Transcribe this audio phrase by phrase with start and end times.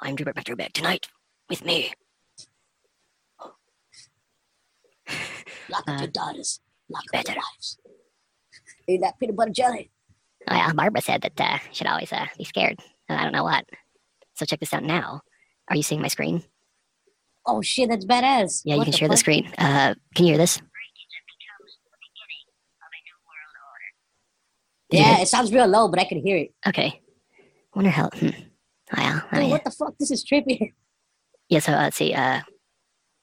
[0.00, 1.06] I'm Drew Drew tonight
[1.48, 1.92] with me.
[5.68, 6.60] Lock up Uh, your daughters.
[6.88, 7.78] Lock you up your wives.
[8.88, 9.90] Eat that peanut butter jelly.
[10.48, 12.78] Oh, yeah, Barbara said that uh, should always uh, be scared.
[13.08, 13.64] Uh, I don't know what.
[14.34, 15.22] So check this out now.
[15.68, 16.44] Are you seeing my screen?
[17.46, 18.62] Oh shit, that's badass.
[18.64, 19.50] Yeah, you What can share the screen.
[19.58, 20.60] Uh, can you hear this?
[24.90, 26.54] Yeah, it sounds real low, but I can hear it.
[26.66, 27.00] Okay.
[27.74, 28.08] Wonder how.
[28.10, 28.30] Hmm.
[28.94, 29.20] Oh, yeah.
[29.24, 29.50] oh, Dude, yeah.
[29.50, 29.94] what the fuck?
[29.98, 30.72] This is trippy.
[31.48, 32.12] Yeah, so uh, let's see.
[32.12, 32.40] Uh,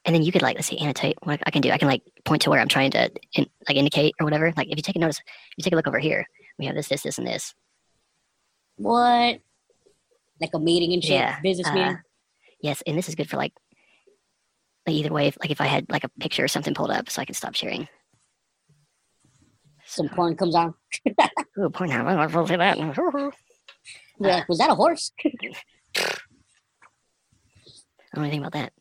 [0.05, 1.17] and then you could like let's see, annotate.
[1.23, 3.75] What I can do, I can like point to where I'm trying to in, like
[3.75, 4.53] indicate or whatever.
[4.55, 6.25] Like if you take a notice, if you take a look over here,
[6.57, 7.53] we have this, this, this, and this.
[8.77, 9.39] What?
[10.39, 11.11] Like a meeting and shit.
[11.11, 11.97] Yeah, Business uh, meeting.
[12.61, 13.51] Yes, and this is good for like,
[14.87, 15.27] like either way.
[15.27, 17.35] If, like if I had like a picture or something pulled up, so I can
[17.35, 17.87] stop sharing.
[19.85, 20.73] Some porn comes on.
[21.59, 21.91] Ooh, porn.
[21.91, 22.77] I that.
[24.23, 25.11] We're like, was that a horse?
[25.25, 25.31] I
[28.13, 28.73] don't know anything about that.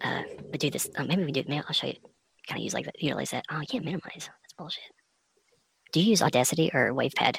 [0.00, 0.88] Uh, but do this.
[0.96, 1.42] Uh, maybe we do.
[1.48, 1.94] Maybe I'll show you.
[2.46, 3.02] Kind of use like that.
[3.02, 3.44] Utilize that.
[3.50, 4.28] Oh, you can't minimize.
[4.42, 4.82] That's bullshit.
[5.92, 7.38] Do you use Audacity or WavePad?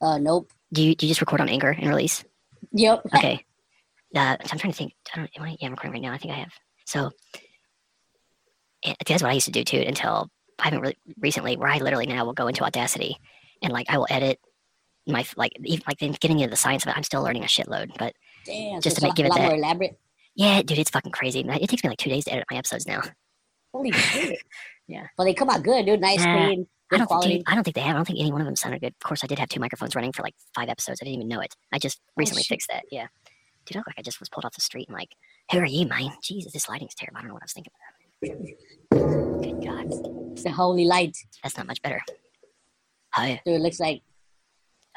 [0.00, 0.50] Uh, nope.
[0.72, 2.24] Do you do you just record on Anchor and release?
[2.72, 3.02] Yep.
[3.14, 3.44] Okay.
[4.12, 4.94] Uh, so I'm trying to think.
[5.14, 5.30] I don't.
[5.36, 6.12] Am I, yeah, I'm recording right now.
[6.12, 6.52] I think I have.
[6.84, 7.10] So
[8.84, 9.84] and that's what I used to do too.
[9.86, 13.16] Until I haven't really recently, where I literally now will go into Audacity
[13.62, 14.40] and like I will edit
[15.12, 16.96] my like even like getting into the science of it.
[16.96, 18.14] I'm still learning a shitload, but
[18.46, 18.80] Damn.
[18.80, 19.98] Just so to make- give a it lot that- more elaborate.
[20.34, 21.40] yeah, dude, it's fucking crazy.
[21.40, 23.02] It takes me like two days to edit my episodes now.
[23.72, 24.38] Holy shit.
[24.88, 25.06] Yeah.
[25.16, 26.00] Well, they come out good, dude.
[26.00, 27.28] Nice, clean, I don't quality.
[27.34, 27.94] think I don't think they have.
[27.94, 28.92] I don't think any one of them sounded good.
[29.00, 30.98] Of course, I did have two microphones running for like five episodes.
[31.00, 31.54] I didn't even know it.
[31.70, 32.48] I just oh, recently shit.
[32.48, 32.82] fixed that.
[32.90, 33.06] Yeah,
[33.66, 35.10] dude, I look like I just was pulled off the street and like,
[35.52, 36.10] who are you, man?
[36.24, 37.18] Jesus, this lighting's terrible.
[37.18, 37.72] I don't know what I was thinking.
[39.40, 39.86] Good God,
[40.32, 41.16] It's the holy light.
[41.44, 42.02] that's not much better.
[43.14, 44.02] Hi, Dude, it looks like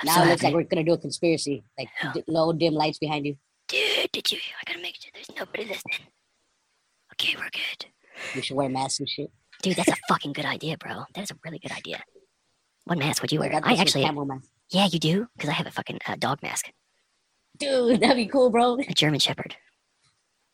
[0.06, 0.54] now so it looks happy.
[0.54, 1.64] like we're gonna do a conspiracy.
[1.78, 3.38] Like d- low dim lights behind you.
[3.68, 4.38] Dude, did you?
[4.62, 6.08] I gotta make sure there's nobody listening.
[7.14, 7.86] Okay, we're good.
[8.36, 9.32] We should wear masks and shit.
[9.62, 11.04] Dude, that's a fucking good idea, bro.
[11.14, 12.04] That is a really good idea.
[12.86, 13.54] What mask would you wear?
[13.54, 14.50] I with actually, camo mask.
[14.72, 16.70] yeah, you do, because I have a fucking uh, dog mask,
[17.58, 18.78] Dude, that'd be cool, bro.
[18.80, 19.56] a German Shepherd.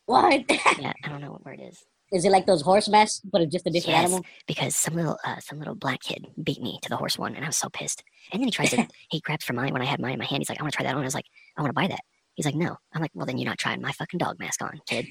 [0.06, 0.44] What?
[0.78, 1.84] Yeah, I don't know what word it is.
[2.12, 4.24] Is it like those horse masks, but it's just a different Yes, animal?
[4.46, 7.44] because some little uh, some little black kid beat me to the horse one, and
[7.44, 8.02] I was so pissed.
[8.32, 10.24] And then he tries to he grabs for mine when I had mine in my
[10.24, 10.40] hand.
[10.40, 11.00] He's like, I want to try that on.
[11.02, 11.26] I was like,
[11.56, 12.00] I want to buy that.
[12.34, 12.76] He's like, No.
[12.94, 15.06] I'm like, Well, then you're not trying my fucking dog mask on, kid.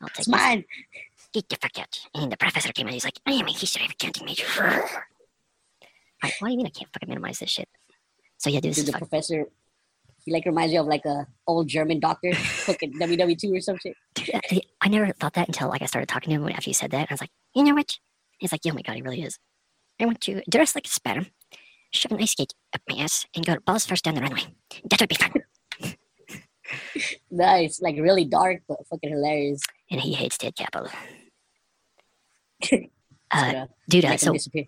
[0.00, 0.28] I'll take It's this.
[0.28, 0.64] mine.
[1.32, 1.98] Get the fuck out.
[2.14, 2.94] And the professor came in.
[2.94, 4.44] He's like, I am a history of accounting major.
[6.22, 7.68] Like, what do you mean I can't fucking minimize this shit?
[8.38, 9.08] So yeah, dude, this Dude, is the fucking.
[9.08, 9.44] professor,
[10.24, 13.94] he like reminds me of like a old German doctor, fucking WW2 or some shit.
[14.14, 16.74] Dude, I, I never thought that until like I started talking to him after you
[16.74, 17.00] said that.
[17.00, 17.98] And I was like, you know what?
[18.38, 19.38] He's like, yeah, oh my god, he really is.
[20.00, 21.26] I want to dress like a sparrow,
[21.92, 24.42] shove an ice skate up my ass, and go balls first down the runway.
[24.90, 25.32] That would be fun.
[27.30, 29.60] Nice, like really dark, but fucking hilarious.
[29.90, 30.90] And he hates Ted Koppel.
[33.30, 34.64] Uh, dude, uh, so disappear.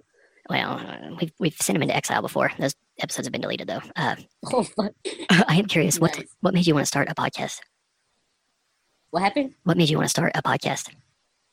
[0.48, 0.80] Well,
[1.20, 2.50] we've we've sent him into exile before.
[2.58, 3.80] Those episodes have been deleted though.
[3.96, 4.16] Uh,
[4.52, 4.92] Oh fuck!
[5.30, 6.26] I am curious, what Nice.
[6.40, 7.60] what made you want to start a podcast?
[9.10, 9.54] What happened?
[9.64, 10.90] What made you want to start a podcast?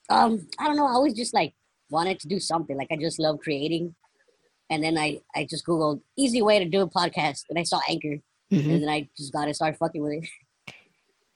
[0.09, 0.85] Um, I don't know.
[0.85, 1.53] I always just like
[1.89, 2.75] wanted to do something.
[2.77, 3.95] Like I just love creating,
[4.69, 7.79] and then I I just googled easy way to do a podcast, and I saw
[7.89, 8.17] Anchor,
[8.49, 10.29] hmm and then I just got to start fucking with it.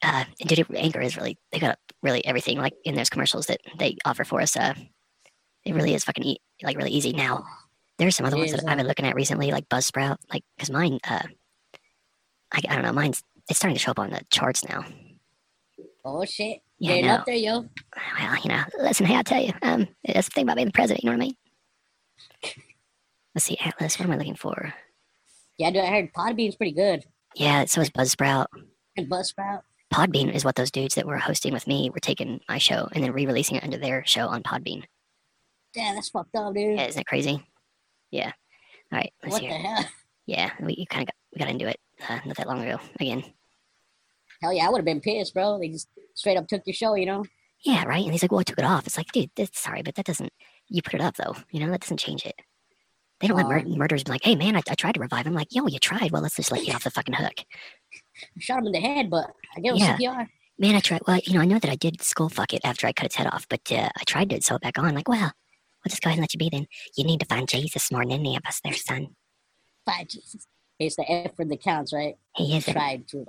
[0.04, 3.60] Uh, and dude, Anchor is really they got really everything like in those commercials that
[3.80, 4.56] they offer for us.
[4.56, 4.76] Uh,
[5.66, 7.46] it really is fucking e- like really easy now.
[7.98, 11.00] There's some other ones that I've been looking at recently, like Buzzsprout, like because mine,
[11.10, 11.24] uh,
[12.52, 14.86] I, I don't know, mine's it's starting to show up on the charts now.
[16.06, 16.60] Oh shit!
[16.80, 17.66] Yeah, I Getting up there, yo.
[18.20, 20.74] Well, you know, listen, hey, I'll tell you, um, that's the thing about being the
[20.74, 21.04] president.
[21.04, 21.36] You know what I mean?
[23.36, 24.00] Let's see, Atlas.
[24.00, 24.74] What am I looking for?
[25.58, 25.84] Yeah, dude.
[25.84, 27.04] I heard Podbean's pretty good,
[27.36, 28.46] Yeah, so is Buzzsprout.
[28.96, 29.62] and Buzzsprout.
[29.94, 33.04] Podbean is what those dudes that were hosting with me were taking my show and
[33.04, 34.84] then re-releasing it under their show on Podbean.
[35.74, 36.78] Damn, that's fucked up, dude.
[36.78, 37.44] Yeah, isn't it crazy?
[38.12, 38.32] Yeah.
[38.92, 39.86] All right, let's what the hell?
[40.26, 41.80] Yeah, we kind of got we got into it
[42.10, 42.80] uh, not that long ago.
[43.00, 43.24] Again,
[44.42, 45.58] Hell yeah, I would have been pissed, bro.
[45.60, 47.26] They just straight up took your show, you know?
[47.64, 48.04] yeah, right.
[48.04, 50.06] And he's like, "Well, I took it off." It's like, dude, that's sorry, but that
[50.06, 50.32] doesn't.
[50.70, 51.36] You put it up though.
[51.52, 52.36] You know that doesn't change it.
[53.20, 55.26] They don't let mur- Um, murderers be like, "Hey, man, I, I tried to revive
[55.26, 56.12] him." Like, yo, you tried.
[56.12, 57.34] Well, let's just let you off the fucking hook.
[58.40, 59.98] Shot him in the head, but I gave him Yeah.
[59.98, 60.28] CPR.
[60.60, 61.02] Man, I tried.
[61.08, 63.16] Well, you know, I know that I did skull fuck it after I cut its
[63.16, 64.94] head off, but uh, I tried to sew it back on.
[64.96, 65.32] Like, well,
[65.88, 66.68] we'll just go ahead and let you be then.
[66.98, 69.16] You need to find Jesus more than any of us there, son.
[69.86, 70.46] By Jesus.
[70.80, 72.18] It's the effort that counts, right?
[72.36, 72.66] He is.
[72.66, 73.26] Tried to.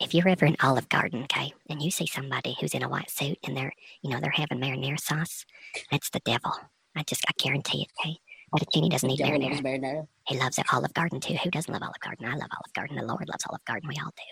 [0.00, 3.10] If you're ever in Olive Garden, okay, and you see somebody who's in a white
[3.10, 3.72] suit and they're,
[4.02, 5.44] you know, they're having marinara sauce,
[5.90, 6.52] that's the devil.
[6.96, 8.16] I just, I guarantee it, okay?
[8.50, 9.62] But Fettuccine doesn't need marinara.
[9.62, 10.08] marinara.
[10.26, 11.34] He loves it Olive Garden too.
[11.34, 12.26] Who doesn't love Olive Garden?
[12.26, 12.96] I love Olive Garden.
[12.96, 13.88] The Lord loves Olive Garden.
[13.88, 14.22] We all do.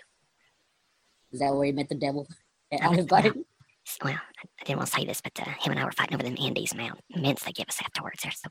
[1.31, 2.27] Is that where he met the devil?
[2.71, 3.45] At Olive Garden?
[4.03, 6.23] Well, I didn't want to say this, but uh, him and I were fighting over
[6.23, 8.21] them Andes man, mints they give us afterwards.
[8.23, 8.49] They're so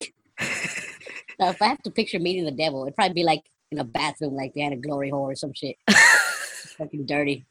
[0.00, 0.10] good.
[1.38, 3.84] Now, if I have to picture meeting the devil, it'd probably be like in a
[3.84, 5.76] bathroom, like behind a glory hole or some shit.
[5.90, 7.44] Fucking dirty.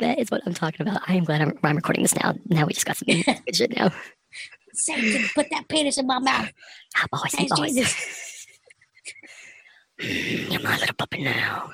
[0.00, 1.02] That is what I'm talking about.
[1.06, 2.34] I am glad I'm, I'm recording this now.
[2.46, 3.24] Now we just got some good
[3.54, 3.90] shit now.
[4.72, 6.50] Satan, put that penis in my mouth.
[6.96, 7.74] Ah, boys, Thanks, boys.
[7.74, 8.46] Jesus.
[9.98, 11.70] You're my little puppet now.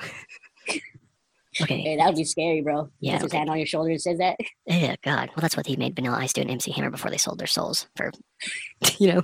[1.63, 1.81] Okay.
[1.81, 2.89] Hey, that would be scary, bro.
[3.01, 4.37] Yeah, Puts his hand on your shoulder and says that.
[4.67, 5.29] Yeah, God.
[5.29, 7.47] Well, that's what he made Vanilla Ice do and MC Hammer before they sold their
[7.47, 8.11] souls for,
[8.99, 9.23] you know.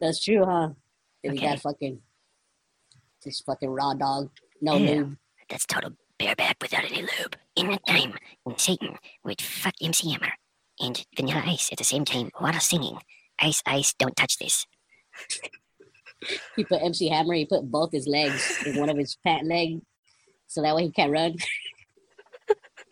[0.00, 0.70] That's true, huh?
[1.24, 1.46] Then he Okay.
[1.48, 2.00] got fucking
[3.24, 4.30] this fucking raw dog.
[4.60, 4.90] No Yeah.
[4.90, 5.16] lube.
[5.48, 7.36] That's total bareback without any lube.
[7.56, 8.14] In that time
[8.44, 10.32] when Satan would fuck MC Hammer
[10.78, 12.98] and Vanilla Ice at the same time while singing,
[13.40, 14.66] Ice, Ice, don't touch this.
[16.56, 17.34] He put MC Hammer.
[17.34, 19.80] He put both his legs in one of his pant leg,
[20.56, 21.36] so that way he can't run.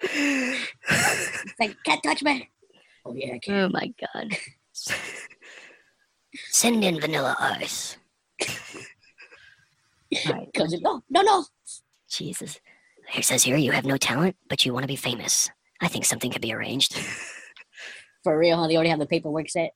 [0.87, 2.51] It's like can't touch me.
[3.07, 3.55] Oh yeah, I can.
[3.55, 4.37] Oh my God.
[6.51, 7.97] Send in Vanilla Ice.
[10.31, 10.49] Right.
[10.55, 10.81] In.
[10.81, 11.45] No, no, no.
[12.09, 12.61] Jesus.
[13.09, 15.51] Here says here you have no talent, but you want to be famous.
[15.81, 16.95] I think something could be arranged.
[18.23, 18.69] For real, huh?
[18.69, 19.73] They already have the paperwork set.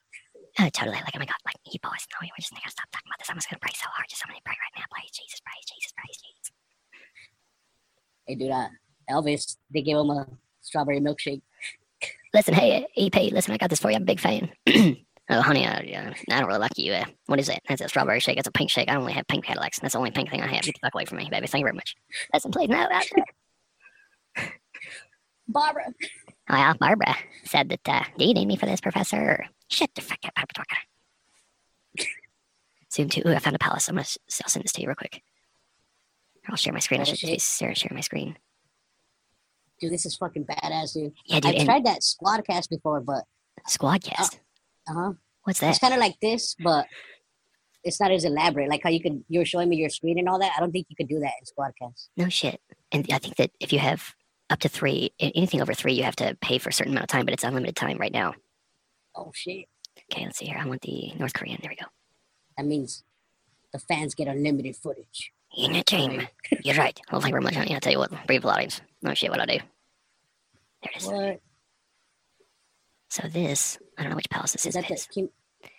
[0.60, 0.94] Uh, totally.
[0.94, 3.30] Like, oh my god, like, he boys, no, we're just gonna stop talking about this.
[3.30, 4.06] I'm just gonna pray so hard.
[4.08, 4.86] Just somebody pray right now.
[4.94, 6.37] Please, Jesus, praise, Jesus, praise, Jesus.
[8.28, 8.68] Hey, dude, uh,
[9.10, 10.26] Elvis, they gave him a
[10.60, 11.40] strawberry milkshake.
[12.34, 13.96] Listen, hey, EP, listen, I got this for you.
[13.96, 14.50] I'm a big fan.
[14.68, 16.92] oh, honey, I, uh, I don't really like you.
[16.92, 17.60] Uh, what is it?
[17.66, 18.36] That's a strawberry shake.
[18.36, 18.90] It's a pink shake.
[18.90, 19.80] I only have pink Cadillacs.
[19.80, 20.62] That's the only pink thing I have.
[20.62, 21.46] Get the fuck away from me, baby.
[21.46, 21.96] Thank you very much.
[22.34, 22.86] Listen, please, no.
[24.36, 24.52] There.
[25.48, 25.86] Barbara.
[26.50, 29.46] Well, Barbara said that, uh, do you need me for this, Professor?
[29.70, 32.06] Shut the fuck up, Barbara.
[32.92, 33.88] Zoom to, ooh, I found a palace.
[33.88, 35.22] I'm gonna, s- I'll send this to you real quick.
[36.48, 37.00] I'll share my screen.
[37.00, 37.30] I should shit.
[37.30, 38.36] please share, share my screen.
[39.80, 41.12] Dude, this is fucking badass, dude.
[41.26, 43.24] Yeah, dude, I've tried that Squadcast before, but
[43.68, 44.38] Squadcast.
[44.88, 45.12] uh huh.
[45.44, 45.70] What's that?
[45.70, 46.86] It's kind of like this, but
[47.84, 48.68] it's not as elaborate.
[48.68, 50.52] Like how you could, you were showing me your screen and all that.
[50.56, 52.08] I don't think you could do that in Squadcast.
[52.16, 52.60] No shit.
[52.92, 54.14] And I think that if you have
[54.50, 57.08] up to three, anything over three, you have to pay for a certain amount of
[57.08, 58.34] time, but it's unlimited time right now.
[59.14, 59.66] Oh shit.
[60.12, 60.58] Okay, let's see here.
[60.58, 61.58] I want the North Korean.
[61.62, 61.86] There we go.
[62.56, 63.04] That means
[63.72, 65.32] the fans get unlimited footage.
[65.56, 66.26] In a team.
[66.64, 66.98] You're right.
[67.10, 67.56] Well, thank you very much.
[67.70, 68.80] I'll tell you what, brief lives.
[69.02, 69.58] No shit, what I do.
[70.82, 71.06] There it is.
[71.06, 71.40] What?
[73.10, 74.86] So this, I don't know which palace this Is is.
[74.88, 75.08] that.
[75.12, 75.28] Kim,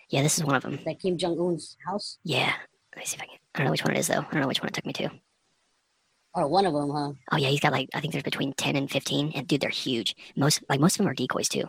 [0.08, 0.78] Yeah, this is one of them.
[0.84, 2.18] that Kim Jong Un's house?
[2.24, 2.52] Yeah.
[2.94, 3.36] Let me see if I can.
[3.54, 4.18] I don't know which one it is though.
[4.18, 5.10] I don't know which one it took me to.
[6.34, 7.12] Or one of them, huh?
[7.32, 9.70] Oh yeah, he's got like I think there's between ten and fifteen, and dude, they're
[9.70, 10.14] huge.
[10.36, 11.64] Most like most of them are decoys too.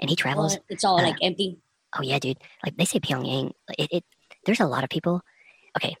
[0.00, 0.54] And he travels.
[0.54, 0.62] What?
[0.68, 1.58] It's all uh, like empty.
[1.96, 2.38] Oh yeah, dude.
[2.64, 3.52] Like they say Pyongyang.
[3.78, 4.04] It, it
[4.44, 5.20] there's a lot of people.
[5.76, 5.94] Okay,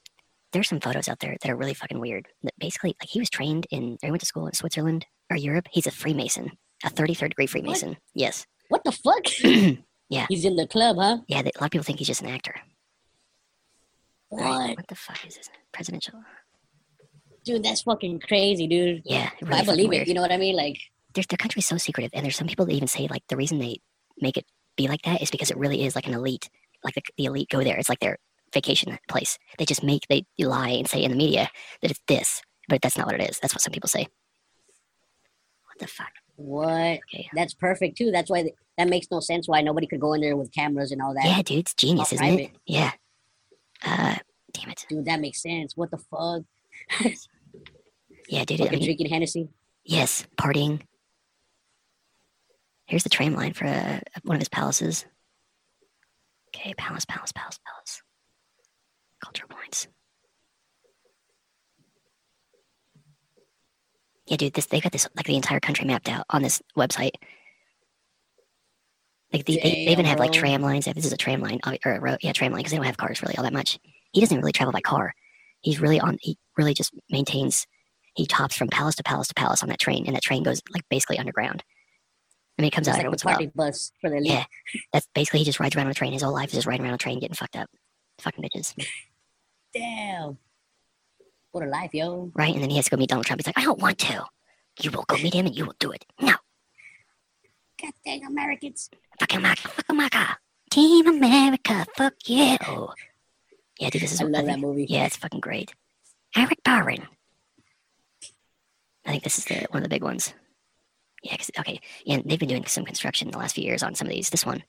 [0.52, 2.26] there's some photos out there that are really fucking weird.
[2.42, 5.36] That basically, like he was trained in, or he went to school in Switzerland or
[5.36, 5.66] Europe.
[5.70, 6.50] He's a Freemason,
[6.84, 7.96] a 33rd degree Freemason.
[8.14, 8.46] Yes.
[8.68, 9.26] What the fuck?
[10.12, 10.26] Yeah.
[10.28, 11.18] He's in the club, huh?
[11.28, 11.38] Yeah.
[11.42, 12.52] A lot of people think he's just an actor.
[14.32, 14.76] Right, What?
[14.78, 15.48] What the fuck is this?
[15.72, 16.14] Presidential?
[17.44, 19.02] Dude, that's fucking crazy, dude.
[19.04, 19.30] Yeah.
[19.40, 20.02] Really I believe weird.
[20.02, 20.08] it.
[20.08, 20.56] You know what I mean?
[20.56, 20.78] Like,
[21.14, 23.60] Their their country's so secretive, and there's some people that even say like the reason
[23.60, 23.78] they
[24.20, 26.50] make it be like that is because it really is like an elite.
[26.84, 27.76] Like the, the elite go there.
[27.76, 28.18] It's like their
[28.52, 29.38] vacation place.
[29.58, 31.48] They just make they lie and say in the media
[31.82, 33.38] that it's this, but that's not what it is.
[33.40, 34.06] That's what some people say.
[35.66, 36.10] What the fuck?
[36.36, 37.00] what?
[37.14, 37.28] Okay.
[37.34, 38.10] That's perfect too.
[38.10, 39.46] That's why that makes no sense.
[39.46, 41.24] Why nobody could go in there with cameras and all that.
[41.24, 42.50] Yeah, dude, it's genius, all isn't it?
[42.66, 42.92] Yeah.
[43.84, 44.16] Uh,
[44.52, 44.86] damn it.
[44.88, 45.76] Dude, that makes sense.
[45.76, 46.42] What the fuck?
[48.28, 48.60] Yeah, dude.
[48.60, 49.48] I Fucking mean, drinking Hennessy.
[49.84, 50.82] yes, partying.
[52.86, 55.04] Here's the tram line for uh, one of his palaces.
[56.54, 58.02] Okay, palace, palace, palace, palace.
[59.22, 59.86] Culture points.
[64.26, 67.12] Yeah, dude, this they got this like the entire country mapped out on this website.
[69.32, 70.86] Like they, they, they even have like tram lines.
[70.86, 72.86] This is a tram line uh, or a road, yeah, tram line because they don't
[72.86, 73.78] have cars really all that much.
[74.12, 75.14] He doesn't really travel by car.
[75.60, 76.18] He's really on.
[76.20, 77.66] He really just maintains.
[78.14, 80.60] He hops from palace to palace to palace on that train, and that train goes
[80.72, 81.62] like basically underground.
[82.58, 83.68] I mean, it comes It's out like every the once in a while.
[83.68, 84.32] bus for the elite.
[84.32, 84.44] Yeah.
[84.92, 86.12] That's basically he just rides around on a train.
[86.12, 87.70] His whole life is just riding around on a train, getting fucked up,
[88.20, 88.74] fucking bitches,
[89.74, 90.38] Damn.
[91.52, 92.30] What a life, yo.
[92.34, 92.52] right?
[92.54, 93.40] And then he has to go meet Donald Trump.
[93.40, 94.24] He's like, I don't want to.
[94.82, 96.04] You will go meet him, and you will do it.
[96.20, 96.34] No,
[97.82, 98.88] God dang Americans.
[99.18, 100.38] fuck America, fuck America,
[100.70, 102.56] Team America, fuck you.
[103.78, 104.86] Yeah, dude, this is I love I that movie.
[104.88, 105.74] Yeah, it's fucking great.
[106.36, 107.06] Eric Barron.
[109.04, 110.32] I think this is the one of the big ones.
[111.22, 113.82] Yeah, 'cause- okay, yeah, and they've been doing some construction in the last few years
[113.82, 114.30] on some of these.
[114.30, 114.62] This one,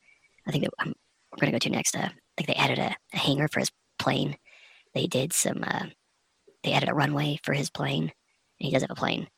[0.46, 0.94] I think that um,
[1.32, 1.94] we're gonna go to next.
[1.96, 4.36] Uh, I think they added a, a hangar for his plane.
[4.94, 5.64] They did some.
[5.66, 5.86] Uh,
[6.62, 8.10] they added a runway for his plane, and
[8.58, 9.28] he does have a plane,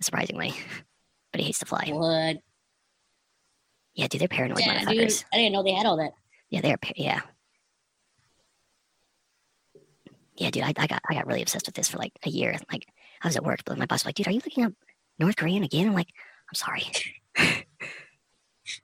[0.00, 0.54] surprisingly,
[1.32, 1.88] but he hates to fly.
[1.92, 2.38] What?
[3.94, 4.88] Yeah, dude, they're paranoid Yeah, dude.
[4.88, 5.24] motherfuckers.
[5.32, 6.12] I didn't know they had all that.
[6.50, 7.20] Yeah, they're yeah.
[10.36, 12.56] Yeah, dude, I, I got I got really obsessed with this for like a year.
[12.70, 12.86] Like
[13.22, 14.72] I was at work, but my boss was like, "Dude, are you looking up
[15.18, 16.08] North Korean again?" I'm like,
[16.48, 16.84] "I'm sorry."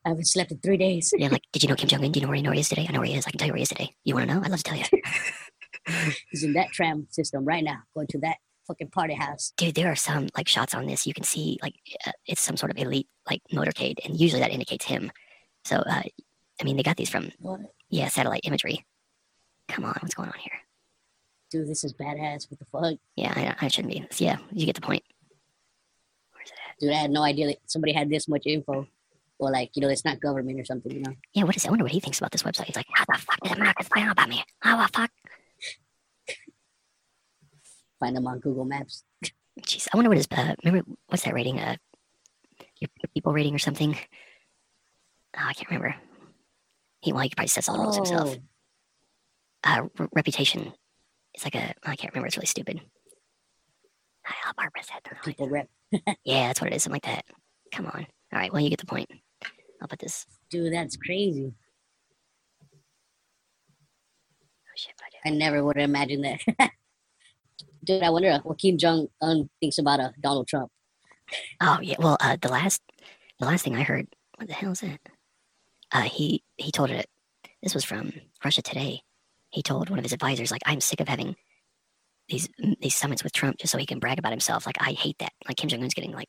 [0.04, 1.12] I haven't slept in three days.
[1.16, 2.12] Yeah, like, did you know Kim Jong Un?
[2.12, 2.86] Do you know where he, know where he is today?
[2.88, 3.26] I know where he is.
[3.26, 3.94] I can tell you where he is today.
[4.04, 4.42] You want to know?
[4.42, 4.84] I'd love to tell you.
[6.30, 9.52] He's in that tram system right now, going to that fucking party house.
[9.56, 11.06] Dude, there are some like shots on this.
[11.06, 11.74] You can see like
[12.06, 15.10] uh, it's some sort of elite like motorcade, and usually that indicates him.
[15.64, 16.02] So, uh,
[16.60, 17.60] I mean, they got these from What?
[17.88, 18.84] yeah satellite imagery.
[19.68, 20.52] Come on, what's going on here?
[21.50, 22.50] Dude, this is badass.
[22.50, 22.98] What the fuck?
[23.16, 24.06] Yeah, I, I shouldn't be.
[24.22, 25.02] Yeah, you get the point.
[26.32, 26.78] Where's it at?
[26.78, 28.86] Dude, I had no idea that somebody had this much info.
[29.40, 31.12] Or like, you know, it's not government or something, you know.
[31.32, 31.64] Yeah, what is?
[31.64, 32.64] I wonder what he thinks about this website.
[32.64, 34.42] He's like, how the fuck did America find out about me?
[34.58, 35.10] How the fuck?
[38.00, 39.04] Find them on Google Maps.
[39.62, 40.28] Jeez, I wonder what his.
[40.30, 41.58] Uh, remember what's that rating?
[41.58, 41.76] Uh,
[42.80, 43.94] your, your people rating or something?
[45.36, 45.96] Oh, I can't remember.
[47.00, 48.36] He well, he probably says something about himself.
[48.36, 48.40] Oh,
[49.70, 50.72] Uh, re- reputation.
[51.34, 51.74] It's like a.
[51.84, 52.28] I can't remember.
[52.28, 52.80] It's really stupid.
[54.26, 55.00] Ah, Barbara said.
[55.24, 55.68] people rep.
[56.24, 56.82] Yeah, that's what it is.
[56.84, 57.24] Something like that.
[57.72, 58.06] Come on.
[58.32, 58.52] All right.
[58.52, 59.10] Well, you get the point.
[59.80, 60.26] I'll put this.
[60.50, 61.52] Dude, that's crazy.
[64.62, 64.92] Oh shit!
[65.24, 66.40] I never would have imagined that.
[67.88, 70.70] Dude, I wonder what Kim Jong Un thinks about uh, Donald Trump.
[71.62, 71.96] Oh yeah.
[71.98, 72.82] Well, uh, the last,
[73.40, 74.06] the last thing I heard.
[74.36, 75.00] What the hell is that?
[75.90, 77.06] Uh, he he told it.
[77.62, 78.12] This was from
[78.44, 79.00] Russia Today.
[79.48, 81.34] He told one of his advisors, like, I'm sick of having
[82.28, 82.50] these
[82.82, 84.66] these summits with Trump just so he can brag about himself.
[84.66, 85.32] Like, I hate that.
[85.46, 86.28] Like Kim Jong Un's getting like,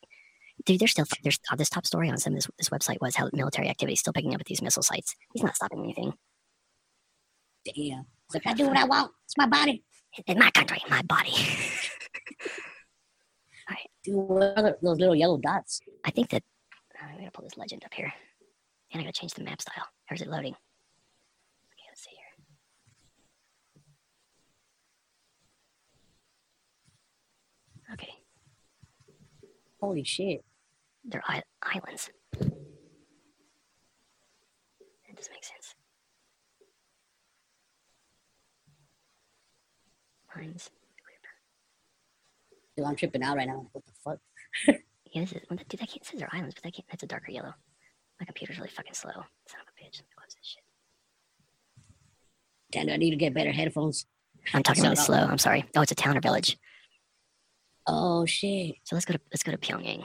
[0.64, 3.16] dude, there's still there's uh, this top story on some of this this website was
[3.16, 5.14] how military activity is still picking up at these missile sites.
[5.34, 6.14] He's not stopping anything.
[7.66, 8.06] Damn.
[8.32, 9.12] Like, I do what I want.
[9.26, 9.84] It's my body.
[10.26, 11.32] In my country, my body.
[14.02, 15.80] Dude, what are those little yellow dots?
[16.04, 16.42] I think that
[17.00, 18.10] uh, I'm gonna pull this legend up here,
[18.92, 19.84] and I gotta change the map style.
[20.10, 20.54] Or is it loading?
[20.54, 23.84] Okay, let's see here.
[27.92, 28.14] Okay,
[29.80, 30.44] Holy shit.
[31.04, 32.10] they're I- islands.
[32.32, 32.48] That
[35.16, 35.59] doesn't make sense.
[40.36, 40.70] Lines.
[42.76, 43.66] Dude, I'm tripping out right now.
[43.72, 44.18] What the fuck?
[45.12, 45.40] Yeah, this is.
[45.50, 46.86] Well, dude, that can't say they're islands, but that can't.
[46.88, 47.52] That's a darker yellow.
[48.20, 49.12] My computer's really fucking slow.
[49.12, 50.02] Son of a bitch.
[50.16, 50.62] Close this shit.
[52.70, 54.06] Damn, I need to get better headphones?
[54.54, 55.18] I'm talking really slow.
[55.18, 55.64] I'm sorry.
[55.76, 56.56] Oh, it's a town or village.
[57.86, 58.76] Oh shit.
[58.84, 60.04] So let's go to let's go to Pyongyang.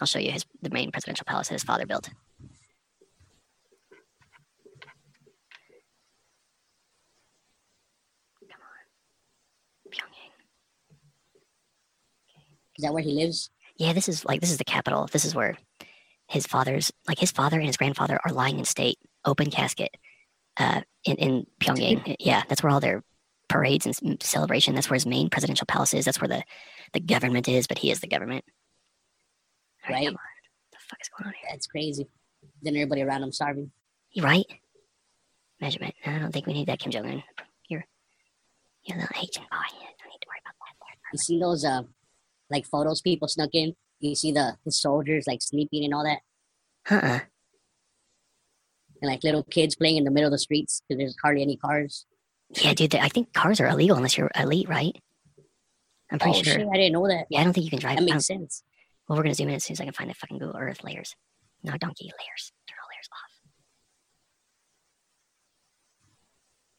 [0.00, 2.10] I'll show you his the main presidential palace that his father built.
[12.78, 13.50] Is that where he lives?
[13.76, 15.08] Yeah, this is like this is the capital.
[15.12, 15.58] This is where
[16.28, 19.96] his father's like his father and his grandfather are lying in state, open casket,
[20.58, 22.16] uh, in in Pyongyang.
[22.20, 23.02] yeah, that's where all their
[23.48, 24.74] parades and celebration.
[24.74, 26.04] That's where his main presidential palace is.
[26.04, 26.42] That's where the
[26.92, 27.66] the government is.
[27.66, 28.44] But he is the government.
[29.88, 30.04] All Right.
[30.04, 30.20] What
[30.72, 31.50] the fuck is going on here?
[31.50, 32.06] That's crazy.
[32.62, 33.70] Then everybody around him starving.
[34.12, 34.46] You right?
[35.60, 35.94] Measurement.
[36.06, 37.22] I don't think we need that, Kim Jong Un.
[37.68, 37.84] You're
[38.84, 39.66] you're a little Asian boy.
[39.72, 41.12] You don't need to worry about that.
[41.12, 41.82] You see those uh
[42.50, 43.74] like photos people snuck in?
[44.00, 46.20] You see the, soldiers like sleeping and all that?
[46.90, 47.20] Uh-uh.
[49.00, 51.56] And like little kids playing in the middle of the streets because there's hardly any
[51.56, 52.06] cars.
[52.62, 52.94] Yeah, dude.
[52.94, 54.96] I think cars are illegal unless you're elite, right?
[56.10, 56.54] I'm pretty oh sure.
[56.54, 57.26] shit, I didn't know that.
[57.28, 57.98] Yeah, I don't think you can drive.
[57.98, 58.62] That makes sense.
[59.06, 60.82] well, we're gonna zoom in as soon as I can find the fucking Google Earth
[60.82, 61.14] layers.
[61.62, 62.52] No, donkey layers.
[62.66, 63.32] Turn all layers off.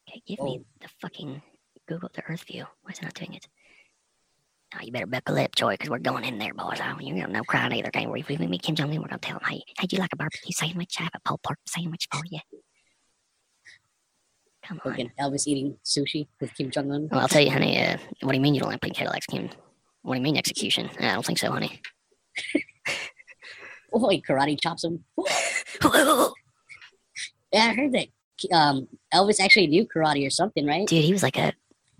[0.09, 0.65] Okay, give me oh.
[0.81, 1.41] the fucking
[1.87, 2.65] Google the Earth view.
[2.81, 3.47] Why is it not doing it?
[4.75, 6.77] Oh, you better buckle up, Joy, because we're going in there, boys.
[6.79, 8.05] Oh, you're no crying either, okay?
[8.07, 10.13] If we meet Kim Jong Un, we're gonna tell him, hey, hey, do you like
[10.13, 10.95] a barbecue sandwich?
[10.99, 12.39] I have a pulled pork sandwich for you.
[14.63, 14.91] Come on.
[14.91, 17.09] Fucking Elvis eating sushi with Kim Jong Un.
[17.11, 17.81] Well, I'll tell you, honey.
[17.81, 19.49] Uh, what do you mean you don't like pink Cadillacs, Kim?
[20.03, 20.89] What do you mean execution?
[20.99, 21.81] I don't think so, honey.
[23.91, 25.03] Oh, he karate chops him.
[27.51, 28.07] Yeah, I heard that.
[28.53, 30.87] Um, Elvis actually knew karate or something, right?
[30.87, 31.53] Dude, he was like a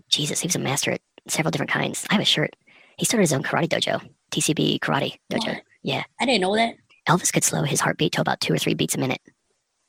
[0.09, 0.39] Jesus.
[0.39, 2.05] He was a master at several different kinds.
[2.09, 2.55] I have a shirt.
[2.97, 5.47] He started his own karate dojo, TCB Karate Dojo.
[5.47, 5.63] What?
[5.83, 6.75] Yeah, I didn't know that.
[7.07, 9.21] Elvis could slow his heartbeat to about two or three beats a minute.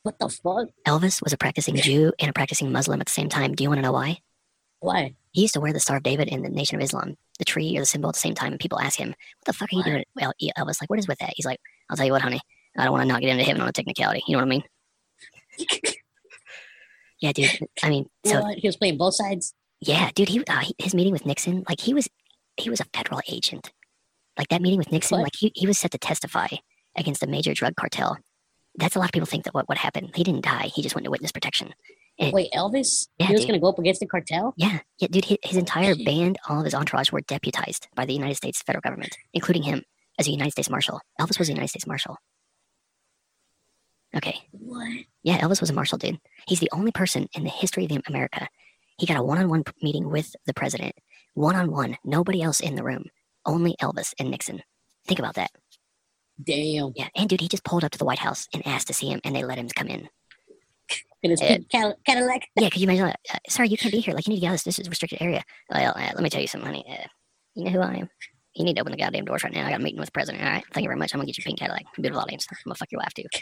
[0.03, 0.69] What the fuck?
[0.87, 3.53] Elvis was a practicing Jew and a practicing Muslim at the same time.
[3.53, 4.19] Do you want to know why?
[4.79, 5.13] Why?
[5.31, 7.77] He used to wear the Star of David in the Nation of Islam, the tree
[7.77, 9.77] or the symbol at the same time, and people ask him, "What the fuck are
[9.77, 11.33] you doing?" Elvis, like, what is with that?
[11.35, 12.41] He's like, "I'll tell you what, honey.
[12.77, 14.23] I don't want to not get into heaven on a technicality.
[14.27, 14.63] You know what I mean?"
[17.21, 17.67] yeah, dude.
[17.83, 18.57] I mean, so what?
[18.57, 19.53] He was playing both sides.
[19.81, 22.07] Yeah, dude, he, uh, he his meeting with Nixon, like he was
[22.57, 23.71] he was a federal agent.
[24.37, 25.23] Like that meeting with Nixon, What?
[25.23, 26.47] like he, he was set to testify
[26.95, 28.17] against a major drug cartel.
[28.75, 30.11] That's a lot of people think that what, what happened.
[30.15, 30.69] He didn't die.
[30.73, 31.73] He just went to witness protection.
[32.17, 33.07] It- Wait, Elvis?
[33.19, 34.53] Yeah, he was gonna go up against the cartel?
[34.55, 35.25] Yeah, yeah, dude.
[35.25, 38.81] His, his entire band, all of his entourage, were deputized by the United States federal
[38.81, 39.83] government, including him
[40.19, 41.01] as a United States Marshal.
[41.19, 42.17] Elvis was a United States Marshal.
[44.15, 44.89] Okay, What?
[45.23, 46.19] yeah, Elvis was a marshal, dude.
[46.45, 48.47] He's the only person in the history of America.
[49.01, 50.93] He got a one-on-one meeting with the president,
[51.33, 53.05] one-on-one, nobody else in the room,
[53.47, 54.61] only Elvis and Nixon.
[55.07, 55.49] Think about that.
[56.43, 56.91] Damn.
[56.95, 59.07] Yeah, and dude, he just pulled up to the White House and asked to see
[59.07, 60.07] him, and they let him come in.
[61.23, 62.43] In his Cad- Cadillac?
[62.55, 63.05] Yeah, could you imagine?
[63.07, 63.19] that?
[63.33, 64.13] Uh, sorry, you can't be here.
[64.13, 64.63] Like, you need to get out this.
[64.65, 65.43] This is a restricted area.
[65.71, 66.85] Well, uh, let me tell you something, honey.
[66.87, 67.07] Uh,
[67.55, 68.09] you know who I am.
[68.53, 69.65] You need to open the goddamn doors right now.
[69.65, 70.43] I got a meeting with the president.
[70.43, 71.11] All right, thank you very much.
[71.15, 71.85] I'm gonna get you a pink Cadillac.
[71.95, 72.45] Beautiful audience.
[72.51, 73.23] I'm gonna fuck your wife too.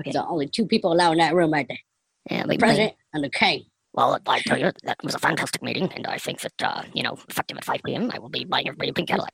[0.00, 0.12] Okay.
[0.12, 1.78] There's only two people allowed in that room right there.
[2.30, 3.64] Yeah, The president and the king.
[3.94, 7.02] Well, I tell you, that was a fantastic meeting, and I think that uh, you
[7.02, 9.32] know, effective at 5 p.m., I will be buying everybody a pink Cadillac.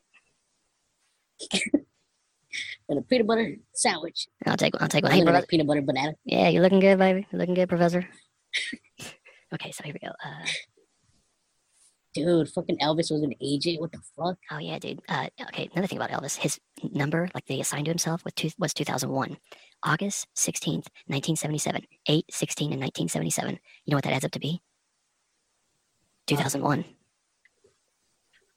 [2.89, 4.27] And a peanut butter sandwich.
[4.47, 5.13] I'll take, I'll take one.
[5.13, 5.45] Hey, brother.
[5.47, 6.15] peanut butter banana.
[6.25, 7.27] Yeah, you're looking good, baby.
[7.31, 8.09] You're looking good, Professor.
[9.55, 10.15] okay, so here we go.
[10.25, 10.47] Uh,
[12.15, 13.81] Dude, fucking Elvis was an agent.
[13.81, 14.39] What the fuck?
[14.51, 15.01] Oh yeah, dude.
[15.09, 18.73] Uh, okay, another thing about Elvis, his number, like they assigned to himself, two, was
[18.73, 19.37] 2001,
[19.83, 23.59] August 16th, 1977, 8, 16, and 1977.
[23.85, 24.61] You know what that adds up to be?
[26.27, 26.85] 2001.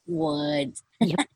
[0.05, 0.67] What?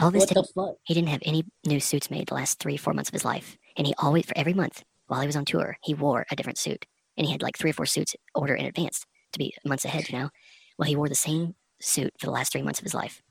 [0.00, 0.76] Elvis What didn't, the fuck?
[0.82, 3.56] he didn't have any new suits made the last three, four months of his life,
[3.76, 6.58] and he always, for every month while he was on tour, he wore a different
[6.58, 9.84] suit, and he had like three or four suits order in advance to be months
[9.84, 10.08] ahead.
[10.08, 10.30] You know,
[10.78, 13.22] well, he wore the same suit for the last three months of his life.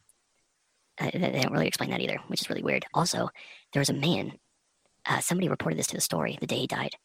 [0.99, 2.85] Uh, they don't really explain that either, which is really weird.
[2.93, 3.29] Also,
[3.73, 4.33] there was a man.
[5.07, 6.95] Uh, somebody reported this to the story the day he died.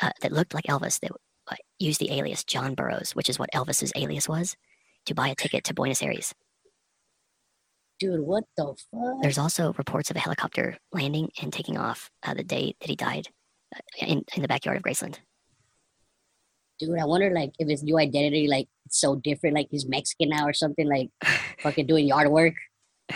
[0.00, 1.00] Uh, that looked like Elvis.
[1.00, 1.12] That
[1.50, 4.56] uh, used the alias John Burroughs, which is what Elvis's alias was,
[5.06, 6.34] to buy a ticket to Buenos Aires.
[7.98, 9.22] Dude, what the fuck?
[9.22, 12.94] There's also reports of a helicopter landing and taking off uh, the day that he
[12.94, 13.26] died
[13.74, 15.16] uh, in, in the backyard of Graceland.
[16.78, 20.28] Dude, I wonder like if his new identity like it's so different, like he's Mexican
[20.28, 21.10] now or something, like
[21.60, 22.54] fucking doing yard work.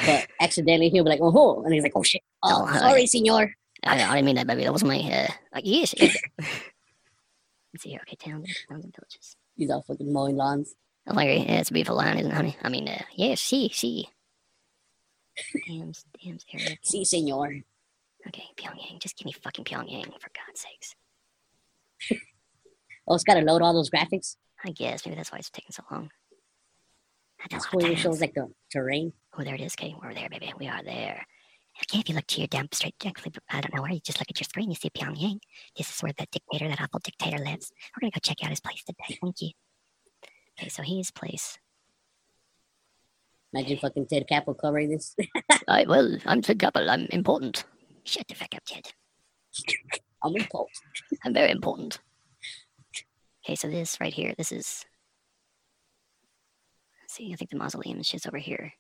[0.05, 3.55] But accidentally he'll be like, oh, and he's like, oh shit, oh, sorry, senor.
[3.85, 4.64] I, I didn't mean that, baby.
[4.64, 4.99] That wasn't my.
[4.99, 5.95] Uh, like, yes.
[6.01, 6.16] yes.
[6.38, 8.01] Let's see here.
[8.03, 9.37] Okay, towns, towns and villages.
[9.57, 10.75] He's all fucking mowing lawns.
[11.07, 11.38] I agree.
[11.38, 12.57] Yeah, it's a beautiful line, isn't it, honey?
[12.62, 14.09] I mean, uh, yes, see, see.
[15.66, 16.77] Dams, dams, area.
[16.83, 17.62] See, senor.
[18.29, 19.01] Okay, Pyongyang.
[19.01, 20.95] Just give me fucking Pyongyang, for God's sakes.
[23.09, 24.37] Oh, it's got to load all those graphics.
[24.64, 26.09] I guess maybe that's why it's taking so long.
[27.40, 29.12] That's That's a lot where of it shows like the terrain.
[29.37, 29.75] Oh, there it is.
[29.77, 30.53] Okay, we're there, baby.
[30.57, 31.27] We are there.
[31.80, 34.20] Okay, if you look to your down straight, directly, I don't know where, you just
[34.20, 35.40] look at your screen, you see Pyongyang.
[35.76, 37.72] This is where the dictator, that awful dictator lives.
[37.96, 39.18] We're gonna go check out his place today.
[39.22, 39.50] Thank you.
[40.58, 41.58] Okay, so his place.
[43.54, 45.14] Imagine fucking Ted Koppel covering this.
[45.68, 46.18] I will.
[46.26, 46.88] I'm Ted Koppel.
[46.88, 47.64] I'm important.
[48.04, 48.92] Shut the fuck up, Ted.
[50.22, 50.78] I'm important.
[51.24, 51.98] I'm very important.
[53.44, 54.85] Okay, so this right here, this is.
[57.08, 58.72] See, I think the mausoleum is just over here.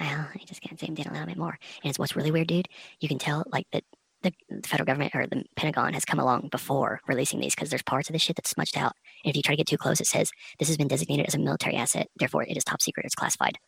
[0.00, 1.58] Well, I just can't zoom in a little bit more.
[1.82, 2.68] And it's what's really weird, dude.
[3.00, 3.84] You can tell like that
[4.22, 7.82] the the federal government or the Pentagon has come along before releasing these because there's
[7.82, 8.94] parts of this shit that's smudged out.
[9.24, 11.34] And if you try to get too close, it says this has been designated as
[11.34, 13.06] a military asset, therefore it is top secret.
[13.06, 13.58] It's classified.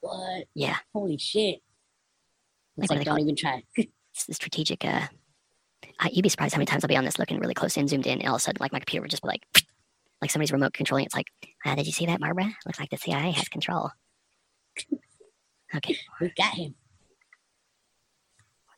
[0.00, 0.44] What?
[0.54, 1.60] Yeah, Holy shit.
[2.78, 3.62] It's Like, like, they don't even try.
[3.76, 4.84] it's the strategic.
[4.84, 5.06] Uh,
[5.98, 7.88] I, you'd be surprised how many times I'll be on this looking really close in,
[7.88, 9.42] zoomed in, and all of a sudden, like my computer would just be like,
[10.22, 11.06] like somebody's remote controlling.
[11.06, 11.28] It's like,
[11.64, 12.46] uh, did you see that, Barbara?
[12.66, 13.90] Looks like the CIA has control.
[15.74, 16.74] Okay, We got him.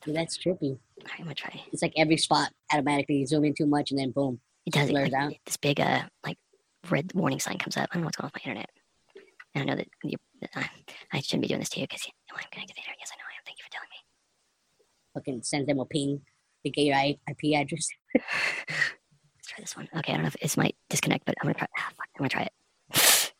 [0.05, 0.72] Dude, that's trippy.
[0.72, 1.61] all right, I'm gonna try.
[1.72, 4.40] It's like every spot automatically you zoom in too much and then boom.
[4.64, 4.88] It does.
[4.88, 5.33] Blurs like, out.
[5.44, 6.38] This big, uh, like
[6.90, 7.88] red warning sign comes up.
[7.90, 8.70] I don't know what's going on with my internet.
[9.55, 10.16] And I know that you,
[10.55, 10.62] uh,
[11.12, 12.96] I shouldn't be doing this to you because you know I'm connected to the internet.
[13.01, 13.42] Yes, I know I am.
[13.44, 14.01] Thank you for telling me.
[15.14, 16.20] Fucking send them a ping
[16.64, 17.88] to get your IP address.
[18.14, 19.88] Let's try this one.
[19.98, 21.66] Okay, I don't know if this might disconnect, but I'm gonna try.
[21.77, 22.53] Ah, fuck, I'm gonna try it.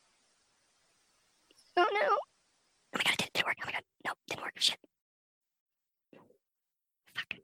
[1.81, 2.09] Oh no!
[2.11, 2.19] Oh
[2.97, 3.28] my god, it did.
[3.61, 4.53] Oh my god, no, didn't work.
[4.59, 4.79] Shit.
[7.14, 7.35] Fuck.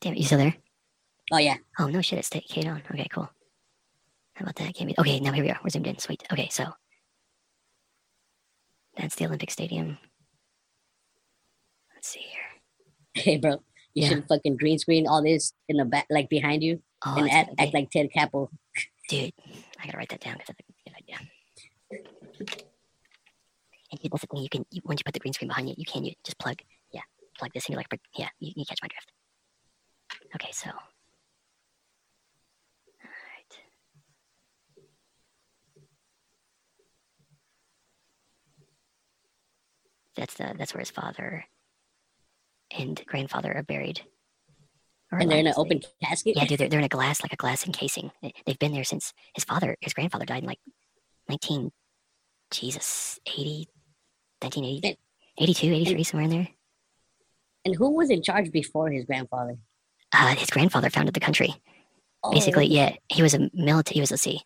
[0.00, 0.54] Damn it, you still there?
[1.32, 1.56] Oh yeah.
[1.78, 2.82] Oh no shit, it's stayed on.
[2.90, 3.28] Okay, cool.
[4.34, 4.74] How about that?
[4.74, 5.58] Can't be- Okay, now here we are.
[5.62, 5.98] We're zoomed in.
[5.98, 6.22] Sweet.
[6.32, 6.66] Okay, so
[8.96, 9.98] that's the Olympic Stadium.
[12.04, 12.42] Let's see here.
[13.24, 13.52] Hey bro.
[13.94, 14.08] You Yeah.
[14.08, 17.50] should fucking green screen all this in the back like behind you Oh, and act,
[17.58, 18.48] act like Ted Koppel.
[19.08, 19.32] dude,
[19.80, 21.16] I gotta write that down because that's a good idea.
[23.90, 24.42] And you- that's the thing.
[24.42, 26.38] You can you, once you put the green screen behind you, you can you just
[26.38, 26.56] plug
[26.92, 27.02] yeah
[27.38, 29.10] plug this and you're like yeah you, you catch my drift.
[30.34, 30.68] Okay, so.
[30.70, 30.76] All
[33.04, 33.58] right.
[40.16, 41.44] That's the that's where his father
[42.78, 44.02] and grandfather are buried.
[45.12, 46.34] And they're in an open casket.
[46.36, 48.10] yeah, dude, they're, they're in a glass, like a glass encasing.
[48.20, 50.58] They- They've been there since his father, his grandfather died in like
[51.28, 51.70] 19,
[52.50, 53.68] Jesus, 80,
[54.40, 54.96] 1980, And-
[55.38, 56.48] 82, 83, somewhere in there.
[57.64, 59.56] And who was in charge before his grandfather?
[60.12, 61.54] Uh, his grandfather founded the country.
[62.32, 64.40] Basically, Oh, yeah, he was a military, he was, let's see.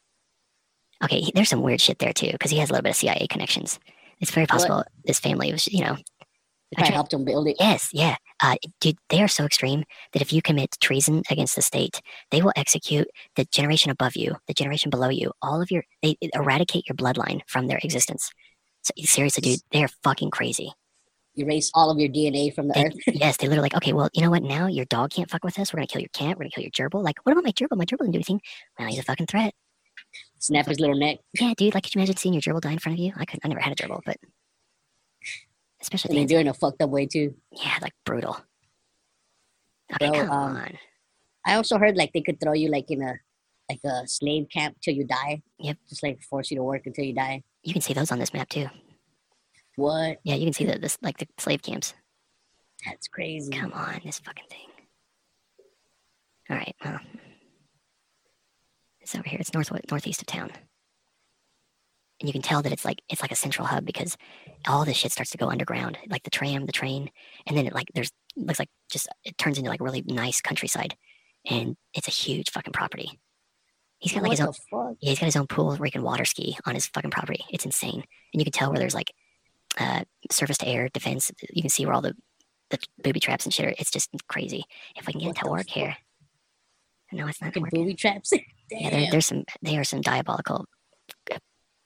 [1.03, 2.97] Okay, he, there's some weird shit there too, because he has a little bit of
[2.97, 3.79] CIA connections.
[4.21, 5.97] It's very possible this family was, you know,
[6.70, 7.57] they probably helped him build it.
[7.59, 8.16] Yes, yeah.
[8.42, 12.00] Uh, dude, they are so extreme that if you commit treason against the state,
[12.31, 16.16] they will execute the generation above you, the generation below you, all of your, they
[16.35, 18.31] eradicate your bloodline from their existence.
[18.83, 20.72] So, seriously, dude, they are fucking crazy.
[21.37, 22.94] Erase all of your DNA from the They, earth.
[23.07, 24.42] yes, they literally like, okay, well, you know what?
[24.42, 25.72] Now your dog can't fuck with us.
[25.72, 26.37] We're gonna kill your cat.
[26.37, 27.02] We're gonna kill your gerbil.
[27.02, 27.76] Like, what about my gerbil?
[27.76, 28.40] My gerbil didn't do anything.
[28.78, 29.54] Well, he's a fucking threat.
[30.38, 31.18] Snap his little neck.
[31.40, 31.74] Yeah, dude.
[31.74, 33.12] Like, could you imagine seeing your gerbil die in front of you?
[33.16, 33.40] I could.
[33.44, 34.16] I never had a gerbil, but
[35.81, 37.35] especially And they do it in a fucked up way too.
[37.53, 38.38] yeah, like brutal.
[39.95, 40.79] Okay, come um, on.
[41.47, 43.14] I also heard like they could throw you like in a
[43.71, 45.43] like a slave camp till you die.
[45.59, 45.77] Yep.
[45.88, 47.43] Just like force you to work until you die.
[47.62, 48.67] You can see those on this map too.
[49.77, 50.19] What?
[50.25, 51.95] Yeah, you can see the this like the slave camps.
[52.85, 53.53] That's crazy.
[53.53, 54.67] Come on, this fucking thing.
[56.51, 57.01] All right, well,
[59.01, 59.38] it's over here.
[59.41, 60.51] It's north northeast of town,
[62.20, 64.16] and you can tell that it's like it's like a central hub because
[64.66, 67.11] all this shit starts to go underground, like the tram, the train,
[67.46, 70.94] and then it like there's looks like just it turns into like really nice countryside,
[71.48, 73.18] and it's a huge fucking property.
[73.98, 74.52] He's got like what his own.
[74.70, 74.96] fuck?
[75.00, 77.44] Yeah, he's got his own pool where he can water ski on his fucking property.
[77.50, 79.12] It's insane, and you can tell where there's like
[79.78, 81.31] uh, surface to air defense.
[81.52, 82.14] You can see where all the
[82.70, 83.74] the booby traps and shit are.
[83.78, 84.64] It's just crazy.
[84.96, 85.74] If we can get What it to work fuck?
[85.74, 85.96] here.
[87.12, 88.33] No, it's not booby traps.
[88.70, 89.44] Yeah, there, there's some.
[89.62, 90.66] They are some diabolical,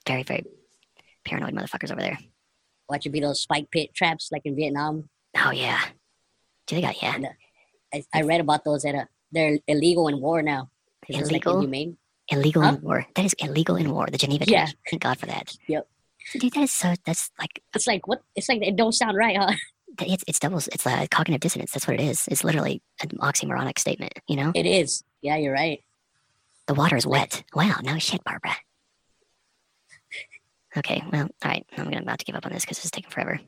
[0.07, 0.43] very very
[1.25, 2.17] paranoid motherfuckers over there.
[2.89, 5.09] Watch it be those spike pit traps like in Vietnam.
[5.37, 5.79] Oh yeah,
[6.67, 7.15] do they got yeah?
[7.15, 7.29] And, uh,
[7.93, 10.69] I, I read about those that uh, they're illegal in war now.
[11.07, 11.57] It's like Illegal?
[11.57, 11.97] inhumane.
[12.29, 12.69] Illegal Huh?
[12.75, 13.05] in war.
[13.15, 14.07] That is illegal in war.
[14.11, 14.59] The Geneva Yeah.
[14.65, 14.79] Convention.
[14.89, 15.55] Thank God for that.
[15.67, 15.87] Yep.
[16.39, 16.93] Dude, that is so.
[17.05, 18.21] That's like It's like what?
[18.35, 19.53] It's like it don't sound right, huh?
[20.01, 20.67] it's it's doubles.
[20.69, 21.71] It's uh, cognitive dissonance.
[21.71, 22.27] That's what it is.
[22.29, 24.13] It's literally an oxymoronic statement.
[24.27, 24.51] You know.
[24.55, 25.03] It is.
[25.21, 25.83] Yeah, you're right.
[26.67, 27.43] The water is wet.
[27.53, 28.55] Wow, no shit, Barbara.
[30.77, 31.65] Okay, well, all right.
[31.77, 33.39] I'm gonna about to give up on this because this is taking forever.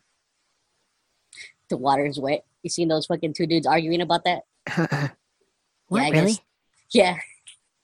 [1.69, 2.45] The water is wet.
[2.61, 4.43] You seen those fucking two dudes arguing about that?
[4.77, 5.07] Uh-uh.
[5.87, 6.25] What I really?
[6.33, 6.39] guess-
[6.91, 7.17] Yeah.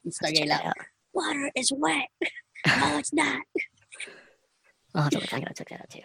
[0.03, 0.73] You start getting loud.
[1.13, 2.07] Water is wet.
[2.67, 3.41] no, it's not.
[4.95, 5.31] I'll have to look.
[5.33, 5.99] I'm gonna check that out too.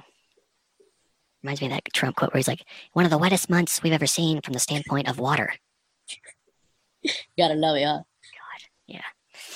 [1.43, 3.93] Reminds me of that Trump quote where he's like, "One of the wettest months we've
[3.95, 5.55] ever seen from the standpoint of water."
[7.39, 7.99] Gotta love it, huh?
[7.99, 9.01] God, yeah.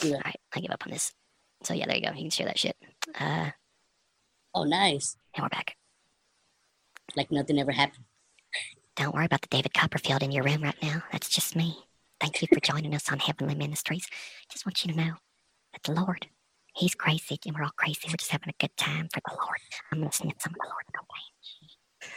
[0.03, 0.15] Yeah.
[0.15, 1.13] All right, I give up on this.
[1.65, 2.13] So yeah, there you go.
[2.13, 2.77] You can share that shit.
[3.19, 3.51] Uh,
[4.53, 5.17] Oh, nice.
[5.35, 5.77] and we're back.
[7.17, 8.05] Like nothing ever happened.
[8.97, 11.05] Don't worry about the David Copperfield in your room right now.
[11.13, 11.79] That's just me.
[12.21, 14.07] Thank you for joining us on Heavenly Ministries.
[14.51, 15.15] Just want you to know
[15.73, 16.27] that the Lord,
[16.75, 18.01] He's crazy and we're all crazy.
[18.09, 19.59] We're just having a good time for the Lord.
[19.93, 20.85] I'm gonna sniff some of the Lord.
[20.99, 22.11] Okay.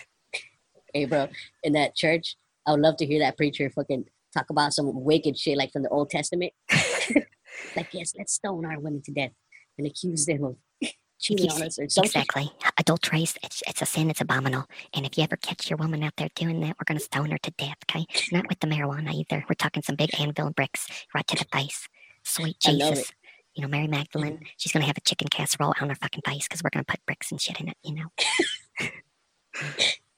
[0.94, 1.28] Hey, bro,
[1.64, 2.36] in that church,
[2.68, 5.84] I would love to hear that preacher fucking talk about some wicked shit like from
[5.84, 6.54] the Old Testament.
[7.76, 9.32] like, yes, let's stone our women to death
[9.78, 10.56] and accuse them of
[11.24, 12.10] cheating on us or something.
[12.10, 12.52] Exactly.
[12.78, 14.66] Adultery, it's, it's a sin, it's abominable.
[14.94, 17.32] And if you ever catch your woman out there doing that, we're going to stone
[17.32, 18.06] her to death, okay?
[18.32, 19.46] Not with the marijuana either.
[19.50, 21.88] We're talking some big anvil and bricks right to the face.
[22.24, 23.12] Sweet Jesus.
[23.56, 24.46] You know, Mary Magdalene, mm-hmm.
[24.58, 26.92] she's going to have a chicken casserole on her fucking face because we're going to
[26.92, 28.12] put bricks and shit in it, you know?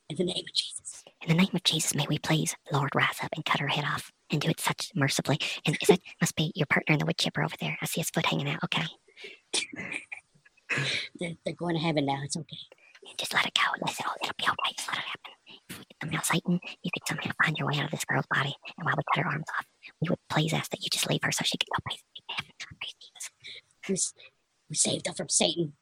[0.07, 1.03] In the name of Jesus.
[1.21, 3.83] In the name of Jesus, may we please, Lord, rise up and cut her head
[3.83, 5.39] off and do it such mercifully.
[5.65, 7.77] And is that must be your partner in the wood chipper over there?
[7.81, 8.63] I see his foot hanging out.
[8.63, 8.85] Okay.
[11.19, 12.19] They're, they're going to heaven now.
[12.23, 12.57] It's okay.
[13.17, 13.61] Just let it go.
[13.85, 14.73] Let it, it'll be okay.
[14.75, 15.33] Just let it happen.
[15.69, 18.05] If we get them out, Satan, you could somehow find your way out of this
[18.05, 18.55] girl's body.
[18.77, 19.65] And while we cut her arms off,
[20.01, 22.51] we would please ask that you just leave her so she can go praise heaven.
[22.81, 24.13] Praise Jesus.
[24.69, 25.73] We, saved her from Satan.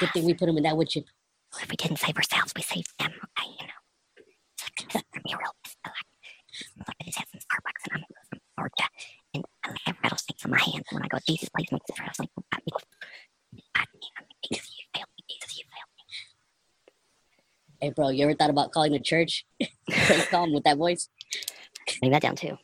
[0.00, 1.04] Good thing we put him in that wood chip.
[1.60, 3.12] If we didn't save ourselves, we saved them.
[3.12, 3.80] Okay, you know.
[4.54, 5.52] It's like this for me real.
[6.86, 8.88] Like, I just had some Starbucks and I'm from Georgia.
[9.34, 10.86] And I have rattlesnakes in my hands.
[10.90, 12.62] And when I go, Jesus, please make this rattlesnake move back.
[13.74, 14.00] Back me.
[14.18, 15.24] I'm like, Jesus, you failed me.
[15.28, 16.04] Jesus, you failed me.
[17.80, 19.46] Hey, bro, you ever thought about calling the church?
[20.30, 21.08] call 'em with that voice?
[22.00, 22.58] Bring that down too.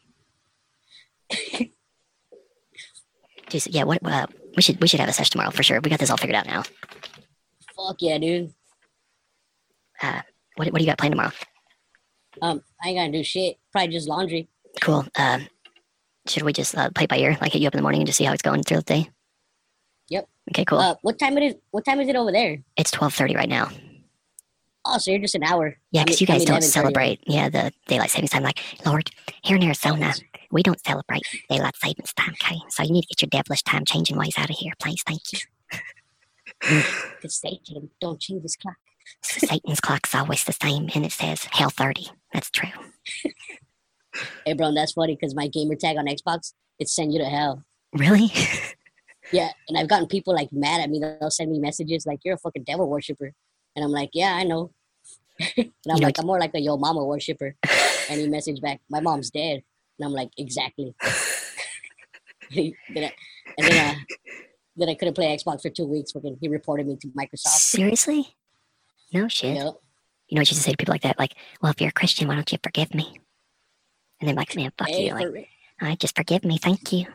[3.71, 3.85] Yeah.
[3.85, 4.05] What?
[4.05, 4.27] Uh,
[4.57, 5.81] we should we should have a session tomorrow for sure.
[5.81, 6.65] We got this all figured out now.
[7.77, 8.53] Fuck yeah, dude.
[10.03, 10.21] Uh,
[10.57, 11.31] what what do you got planned tomorrow?
[12.43, 13.57] Um, I ain't gonna do shit.
[13.73, 14.49] Probably just laundry.
[14.81, 15.07] Cool.
[15.17, 15.39] Uh,
[16.27, 18.07] should we just uh, play by ear, like hit you up in the morning and
[18.07, 19.11] just see how it's going through the day?
[20.09, 20.29] Yep.
[20.51, 20.79] Okay, cool.
[20.79, 21.55] Uh, what time it is?
[21.71, 22.59] What time is it over there?
[22.77, 23.71] it's twelve thirty right now.
[24.89, 25.77] Oh, so you're just an hour.
[25.91, 27.21] Yeah, because you guys don't celebrate.
[27.27, 28.43] Yeah, the daylight savings time.
[28.43, 29.11] Like, Lord,
[29.43, 30.13] here in Arizona,
[30.51, 32.35] we don't celebrate daylight savings time.
[32.43, 35.03] Okay, so you need to get your devilish time changing ways out of here, please.
[35.07, 35.39] Thank you.
[37.23, 38.77] Cause Satan don't change his clock.
[39.23, 42.09] Satan's clock's always the same, and it says hell thirty.
[42.33, 42.71] That's true.
[44.45, 47.63] Hey, bro, that's funny because my gamer tag on Xbox it send you to hell.
[47.93, 48.33] Really?
[49.33, 51.01] Yeah, and I've gotten people like mad at me.
[51.01, 53.33] They'll send me messages like, "You're a fucking devil worshiper,"
[53.75, 54.71] and I'm like, "Yeah, I know."
[55.57, 57.55] And I'm like, "I'm more like a yo mama worshiper."
[58.11, 59.63] and he messaged back, "My mom's dead,"
[59.99, 60.95] and I'm like, "Exactly."
[62.55, 63.13] then I,
[63.59, 63.99] and then, uh,
[64.77, 66.13] then I couldn't play Xbox for two weeks.
[66.13, 67.59] Fucking, he reported me to Microsoft.
[67.59, 68.35] Seriously?
[69.13, 69.57] No shit.
[69.57, 69.75] Yep.
[70.29, 71.19] You know what you just say to people like that?
[71.19, 73.21] Like, well, if you're a Christian, why don't you forgive me?
[74.21, 75.15] And they're like, man, fuck Hey, you.
[75.15, 75.45] Like, real.
[75.81, 77.07] I just forgive me, thank you.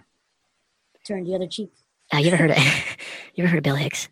[1.05, 1.71] turn the other cheek.
[2.13, 2.57] Uh, you ever heard of
[3.35, 4.07] you ever heard of Bill Hicks,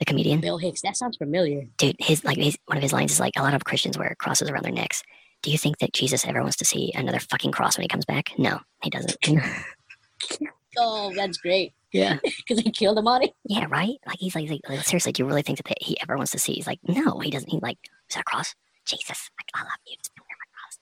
[0.00, 0.40] the comedian?
[0.40, 0.82] Bill Hicks.
[0.82, 1.66] That sounds familiar.
[1.78, 4.16] Dude, his like his one of his lines is like, a lot of Christians wear
[4.18, 5.02] crosses around their necks.
[5.42, 8.04] Do you think that Jesus ever wants to see another fucking cross when he comes
[8.04, 8.30] back?
[8.36, 9.16] No, he doesn't.
[10.78, 11.72] Oh, that's great.
[11.92, 12.18] yeah.
[12.24, 13.32] Because he killed him on it.
[13.44, 13.96] Yeah, right?
[14.06, 16.38] Like he's like, like, like, seriously, do you really think that he ever wants to
[16.38, 16.52] see?
[16.52, 17.50] He's like, no, he doesn't.
[17.50, 18.54] He like, is that a cross?
[18.86, 19.96] Jesus, like, I love you.
[19.96, 20.78] Just wear my cross.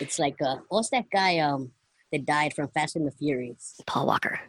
[0.00, 1.70] It's like, uh, what's that guy um
[2.10, 3.80] that died from Fast and the Furious?
[3.86, 4.40] Paul Walker,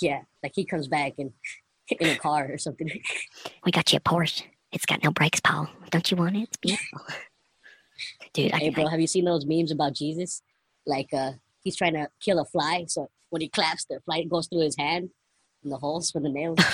[0.00, 1.32] Yeah, like he comes back and
[2.00, 2.88] in a car or something.
[3.64, 4.42] we got you a Porsche.
[4.72, 5.68] It's got no brakes, Paul.
[5.90, 6.42] Don't you want it?
[6.42, 7.00] It's beautiful.
[8.32, 10.42] Dude, I, hey, bro, I, have you seen those memes about Jesus?
[10.86, 14.46] Like, uh, he's trying to kill a fly, so when he claps, the fly goes
[14.46, 15.10] through his hand
[15.62, 16.58] and the holes for the nails.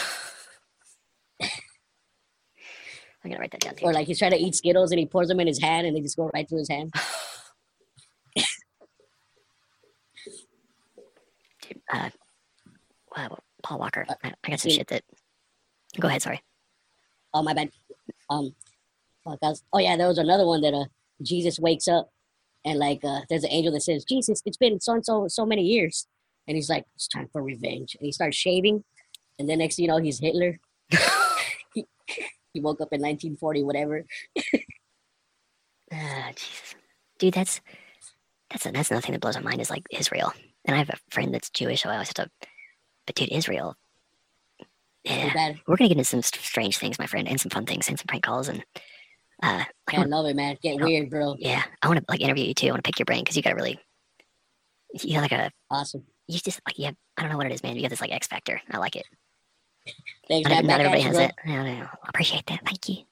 [3.25, 3.87] I'm gonna write that down too.
[3.87, 5.97] or like he's trying to eat Skittles and he pours them in his hand and
[5.97, 6.93] they just go right through his hand.
[11.63, 12.11] Dude, uh,
[13.17, 14.07] wow, Paul Walker.
[14.09, 15.03] Uh, I, I got some shit that.
[15.99, 16.23] Go ahead.
[16.23, 16.41] Sorry.
[17.33, 17.71] Oh my bad.
[18.31, 18.55] Um,
[19.25, 20.85] fuck, I was- oh yeah, there was another one that uh
[21.23, 22.11] Jesus wakes up
[22.65, 25.45] and like uh there's an angel that says Jesus, it's been so and so so
[25.47, 26.07] many years,
[26.47, 28.85] and he's like it's time for revenge, and he starts shaving,
[29.39, 30.59] and then next thing you know he's Hitler.
[31.75, 31.87] he,
[32.53, 34.05] he woke up in 1940 whatever.
[35.93, 36.75] Ah, Jesus,
[37.19, 37.61] dude, that's
[38.51, 40.33] that's that's another thing that blows my mind is like Israel.
[40.67, 42.31] And I have a friend that's Jewish, so I always have to.
[43.07, 43.77] But dude, Israel.
[45.05, 47.99] Yeah, we're gonna get into some strange things, my friend, and some fun things, and
[47.99, 48.65] some prank calls, and
[49.43, 50.57] uh, like, I I wanna- love it, man.
[50.63, 50.85] Get Oh.
[50.85, 51.37] weird, bro.
[51.39, 52.69] yeah, I want to like interview you too.
[52.69, 53.79] I want to pick your brain because you got a really,
[55.03, 56.05] you got like a, Awesome.
[56.27, 57.77] you just like you have, I don't know what it is, man.
[57.77, 58.63] You got this like X factor.
[58.71, 59.05] I like it.
[60.29, 61.25] Thanks, Not, not everybody you, has bro.
[61.27, 61.33] it.
[61.45, 61.89] I, don't know.
[62.09, 62.61] Appreciate that.
[62.65, 63.05] Thank you.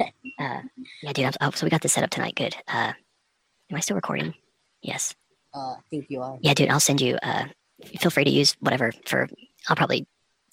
[0.40, 0.62] uh,
[1.02, 1.26] yeah, dude.
[1.26, 2.34] I'm, oh, so we got this set up tonight.
[2.34, 2.56] Good.
[2.66, 2.92] Uh,
[3.70, 4.34] am I still recording?
[4.82, 5.14] Yes.
[5.54, 6.36] Uh, I think you are.
[6.42, 6.68] Yeah, dude.
[6.70, 7.16] I'll send you.
[7.22, 7.44] Uh,
[7.84, 9.28] feel free to use whatever for.
[9.68, 10.06] I'll probably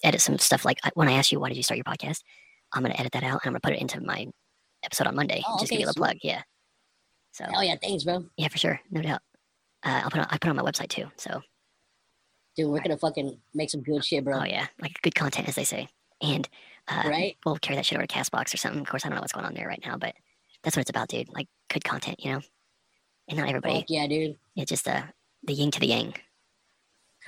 [0.04, 0.64] edit some stuff.
[0.64, 2.22] Like uh, when I asked you why did you start your podcast,
[2.72, 4.26] I'm gonna edit that out and I'm gonna put it into my
[4.84, 5.42] episode on Monday.
[5.46, 6.16] Oh, just okay, give you a little plug.
[6.22, 6.42] Yeah.
[7.32, 8.24] So Oh yeah, thanks, bro.
[8.36, 9.20] yeah, for sure, no doubt.
[9.84, 11.06] Uh, I'll put on, I put on my website too.
[11.16, 11.40] So
[12.56, 14.40] Dude, we're gonna fucking make some good shit, bro.
[14.40, 15.88] oh yeah, like good content as they say.
[16.20, 16.48] And
[16.88, 17.36] uh, Right?
[17.46, 18.80] we'll carry that shit over to Castbox or something.
[18.80, 20.14] Of course, I don't know what's going on there right now, but
[20.64, 21.28] that's what it's about, dude.
[21.28, 22.40] Like good content, you know.
[23.28, 23.74] And not everybody.
[23.80, 24.36] Fuck yeah, dude.
[24.56, 25.02] It's just uh,
[25.44, 26.14] the yin to the yang.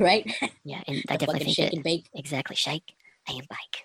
[0.01, 0.27] Right?
[0.65, 2.09] Yeah, and I definitely think shake that and bake.
[2.15, 2.95] exactly shake
[3.29, 3.85] and bake.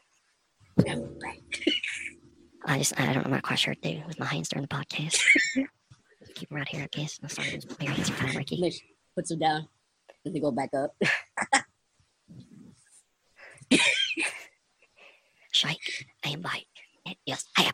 [2.66, 4.64] I just I don't I'm not quite sure what to do with my hands during
[4.64, 5.22] the podcast.
[6.36, 7.20] Keep them right here, I guess.
[7.22, 8.82] I'm sorry, my hands are kind of Ricky.
[9.16, 9.68] Puts them down.
[10.26, 10.96] And they go back up.
[15.52, 16.68] Shake and bake.
[17.26, 17.74] Yes, I am.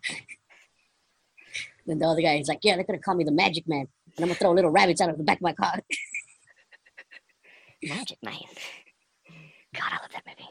[1.87, 3.87] Then the other guy is like, yeah, they're gonna call me the magic man.
[4.17, 5.79] And I'm gonna throw little rabbits out of the back of my car.
[7.83, 8.33] Magic Man.
[9.73, 10.49] God, I love that movie.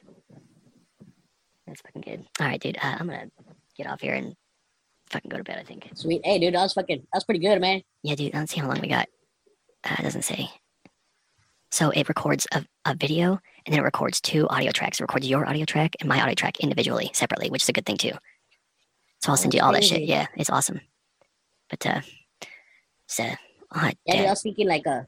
[1.67, 2.25] That's fucking good.
[2.41, 2.79] All right, dude.
[2.79, 3.31] Uh, I'm gonna
[3.77, 4.35] get off here and
[5.11, 5.59] fucking go to bed.
[5.59, 5.89] I think.
[5.95, 6.23] Sweet.
[6.25, 7.83] Hey, dude, that was fucking, that was pretty good, man.
[8.03, 8.35] Yeah, dude.
[8.35, 9.09] Let's see how long we got.
[9.85, 10.51] Uh, it doesn't say.
[11.71, 14.99] So it records a, a video and then it records two audio tracks.
[14.99, 17.87] It records your audio track and my audio track individually, separately, which is a good
[17.87, 18.13] thing too.
[19.23, 20.03] So I'll send you all that shit.
[20.03, 20.81] Yeah, it's awesome.
[21.69, 22.01] But uh,
[23.07, 23.25] so
[23.75, 25.03] right, Yeah, dude, I was thinking like, uh,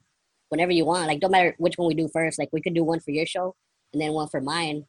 [0.53, 2.39] whenever you want, like, don't matter which one we do first.
[2.39, 3.57] Like, we could do one for your show
[3.93, 4.87] and then one for mine.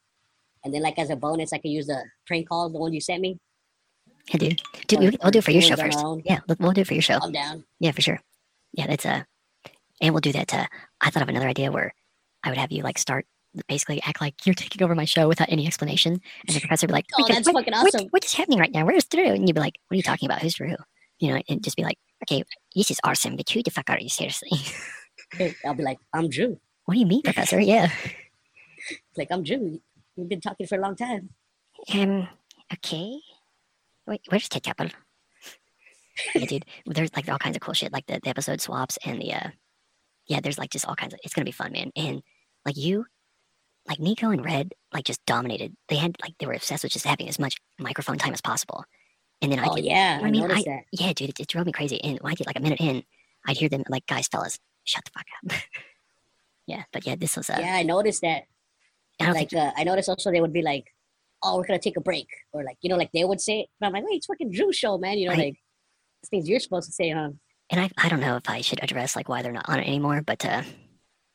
[0.64, 3.02] And then, like, as a bonus, I could use the prank calls, the one you
[3.02, 3.40] sent me.
[4.32, 4.62] yeah, dude.
[4.88, 5.98] Dude, Or- we'll do it for your show first.
[6.26, 7.18] Yeah, we'll, do it for your show.
[7.22, 7.64] I'm down.
[7.80, 8.20] Yeah, for sure.
[8.74, 9.24] Yeah, that's uh
[10.02, 10.54] and we'll do that.
[10.54, 10.66] Uh,
[11.02, 11.94] I thought of another idea where
[12.44, 13.26] I would have you like start
[13.68, 16.14] basically act like you're taking over my show without any explanation,
[16.48, 18.08] and the professor would be like, Oh, that's what- fucking what- awesome.
[18.10, 18.86] what is happening right now?
[18.86, 20.42] Where's Drew?" And you'd be like, "What are you talking about?
[20.42, 20.76] Who's Drew?"
[21.20, 22.44] You know, and just be like, "Okay,
[22.76, 24.50] this is awesome, but who the fuck are you seriously?
[25.66, 26.60] I'll be like, I'm Drew.
[26.86, 27.60] what do you mean, professor?
[27.74, 27.90] Yeah."
[29.16, 29.80] Like I'm Drew.
[30.18, 31.30] We've been talking for a long time.
[31.94, 32.28] Um.
[32.74, 33.20] Okay.
[34.06, 34.22] Wait.
[34.28, 34.92] Where's Ted Koppel?
[36.36, 36.66] yeah, dude.
[36.86, 39.50] There's like all kinds of cool shit, like the, the episode swaps and the uh,
[40.28, 40.40] yeah.
[40.42, 41.20] There's like just all kinds of.
[41.24, 41.92] It's gonna be fun, man.
[41.96, 42.22] And
[42.66, 43.06] like you,
[43.88, 45.76] like Nico and Red, like just dominated.
[45.88, 48.84] They had like they were obsessed with just having as much microphone time as possible.
[49.42, 50.84] And then I Oh did, yeah, I I, mean, I, that.
[50.92, 52.02] yeah, dude, it, it drove me crazy.
[52.04, 53.04] And when I get like a minute in,
[53.48, 55.26] I'd hear them like, guys, fellas, shut the fuck
[55.58, 55.62] up.
[56.68, 58.44] yeah, but yeah, this was uh, Yeah, I noticed that.
[59.20, 60.86] I Like uh, I noticed also they would be like,
[61.44, 63.62] "Oh, we're gonna take a break," or like you know, like they would say.
[63.62, 63.70] it.
[63.80, 65.40] But I'm like, "Wait, it's fucking Drew show, man." You know, Right.
[65.54, 65.58] like
[66.30, 67.30] things you're supposed to say, huh?
[67.70, 69.88] and I, I don't know if I should address like why they're not on it
[69.88, 70.64] anymore, but uh,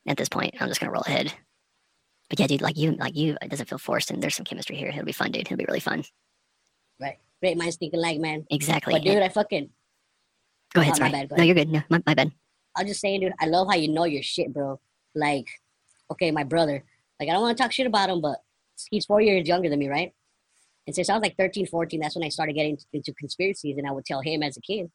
[0.06, 1.32] at this point, I'm just gonna roll ahead.
[2.30, 4.76] But yeah, dude, like you, like you, it doesn't feel forced, and there's some chemistry
[4.76, 4.88] here.
[4.88, 5.42] It'll be fun, dude.
[5.42, 6.04] It'll be really fun.
[7.00, 7.16] Right.
[7.40, 8.44] Great minds think alike, man.
[8.50, 8.92] Exactly.
[8.94, 9.70] But dude, I fucking,
[10.74, 10.94] go ahead.
[10.96, 11.12] oh, my Sorry.
[11.12, 11.46] bad, go no, ahead.
[11.46, 11.68] you're good.
[11.72, 12.32] No, my, my bad.
[12.78, 14.80] I'll just saying, dude, I love how you know your shit, bro.
[15.14, 15.48] Like,
[16.12, 16.84] okay, my brother.
[17.18, 18.38] Like, I don't want to talk shit about him, but
[18.90, 20.12] he's four years younger than me, right?
[20.86, 23.86] And since I was like 13, 14, that's when I started getting into conspiracies, and
[23.86, 24.90] I would tell him as a kid.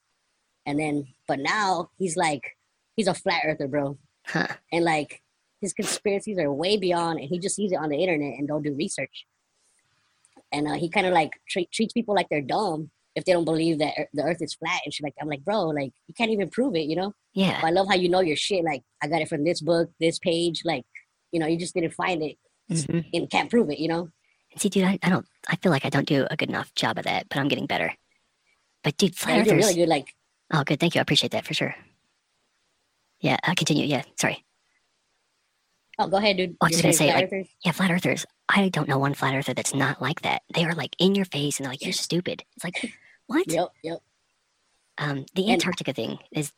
[0.65, 2.57] And then, but now he's like,
[2.95, 3.97] he's a flat earther, bro.
[4.25, 4.47] Huh.
[4.71, 5.21] and like
[5.59, 8.63] his conspiracies are way beyond and he just sees it on the internet and don't
[8.63, 9.25] do research
[10.53, 13.45] and uh, he kind of like treat, treats people like they're dumb if they don't
[13.45, 16.31] believe that the earth is flat and shit like i'm like bro like you can't
[16.31, 17.59] even prove it you know Yeah.
[17.61, 19.89] but i love how you know your shit like i got it from this book
[19.99, 20.83] this page like
[21.31, 22.37] you know you just didn't find it
[22.71, 23.05] Mhm.
[23.13, 24.09] and can't prove it you know
[24.51, 25.25] And see, dude, I, I don't.
[25.49, 27.65] I feel like I don't do a good enough job of that, but I'm getting
[27.65, 27.91] better.
[28.83, 29.65] But dude, Yeah, flat did earthers.
[29.65, 30.13] really good like
[30.53, 30.79] Oh, good.
[30.79, 30.99] Thank you.
[30.99, 31.75] I appreciate that for sure.
[33.19, 33.37] Yeah.
[33.43, 33.85] Uh, continue.
[33.85, 34.03] Yeah.
[34.19, 34.45] Sorry.
[35.99, 37.49] oh go ahead dude I was just gonna say, flat like.
[37.65, 38.25] Yeah, flat earthers.
[38.49, 40.41] I don't know one flat earther that's not like that.
[40.53, 42.43] They are like in your face and they're like, you're stupid.
[42.55, 42.93] It's like,
[43.27, 43.49] what?
[43.51, 43.99] yep yep
[44.97, 46.51] Um, the And- Antarctica thing is,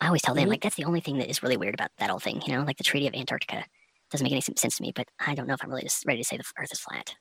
[0.00, 0.50] I always tell them, Mhm.
[0.50, 2.62] like, that's the only thing that is really weird about that whole thing, you know,
[2.62, 3.64] like the Treaty of Antarctica.
[4.10, 6.20] Doesn't make any sense to me, but I don't know if I'm really just ready
[6.22, 7.14] to say the earth is flat.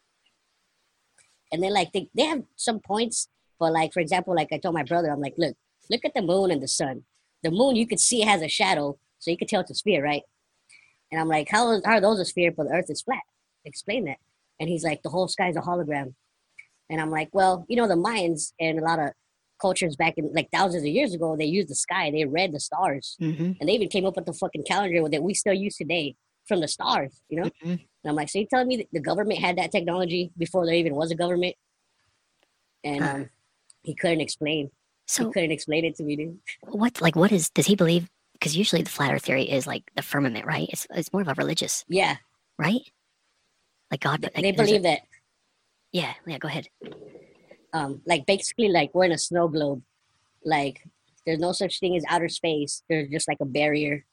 [1.52, 3.30] and then like they, they have some points
[3.60, 5.56] but like for example like i told my brother i'm like look
[5.90, 7.04] look at the moon and the sun
[7.42, 10.04] the moon you could see has a shadow so you could tell it's a sphere
[10.04, 10.24] right
[11.10, 13.22] and i'm like how, is, how are those a sphere but the earth is flat
[13.64, 14.18] explain that
[14.60, 16.14] and he's like the whole sky's a hologram
[16.90, 19.10] and i'm like well you know the mayans and a lot of
[19.62, 22.60] cultures back in like thousands of years ago they used the sky they read the
[22.60, 23.52] stars Mm-hmm.
[23.60, 26.16] and they even came up with the fucking calendar that we still use today
[26.48, 27.72] from the stars you know Mhm.
[27.72, 30.76] and I'm like, so you're telling me that the government had that technology before there
[30.76, 31.56] even was a government?
[32.84, 33.10] And Huh.
[33.16, 33.30] um,
[33.84, 34.72] he couldn't explain.
[35.08, 36.40] So, he couldn't explain it to me, dude.
[36.62, 38.08] what, like, what is, does he believe?
[38.34, 40.70] Because usually the flat earth theory is like the firmament, right?
[40.72, 42.18] It's, it's more of a religious, Yeah,
[42.58, 42.82] right?
[43.92, 45.00] Like God, they, like, they there's a- believe that,
[46.00, 46.68] yeah, yeah, go ahead.
[47.74, 49.82] um, like basically, like we're in a snow globe.
[50.46, 50.76] Like
[51.26, 52.84] there's no such thing as outer space.
[52.90, 54.06] There's just like a barrier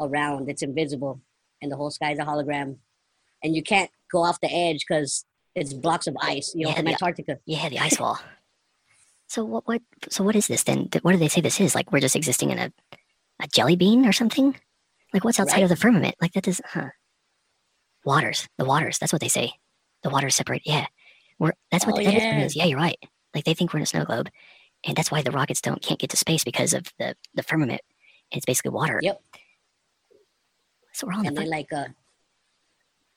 [0.00, 1.20] around that's invisible,
[1.60, 2.76] and the whole sky is a hologram,
[3.42, 6.54] and you can't go off the edge because it's blocks of ice.
[6.54, 7.38] You know, Yeah, from the- Antarctica.
[7.46, 8.18] Yeah, the ice wall.
[9.28, 10.88] So what, what, so what is this then?
[11.02, 11.74] What do they say this is?
[11.74, 12.72] Like we're just existing in a,
[13.40, 14.54] a jelly bean or something?
[15.14, 15.62] Like what's outside Right.
[15.64, 16.16] of the firmament?
[16.20, 16.88] Like that is, huh?
[18.04, 18.98] Waters, the waters.
[18.98, 19.52] That's what they say.
[20.02, 20.62] The waters separate.
[20.66, 20.86] Yeah,
[21.42, 21.52] we're.
[21.70, 22.44] That's what Oh, that is what it yeah.
[22.44, 22.56] is.
[22.56, 22.96] Yeah, you're right.
[23.34, 24.28] Like they think we're in a snow globe,
[24.86, 27.80] and that's why the rockets don't can't get to space because of the the firmament.
[28.30, 28.98] It's basically water.
[29.02, 29.20] Yep.
[30.92, 31.40] So we're all And the.
[31.42, 31.88] then like uh,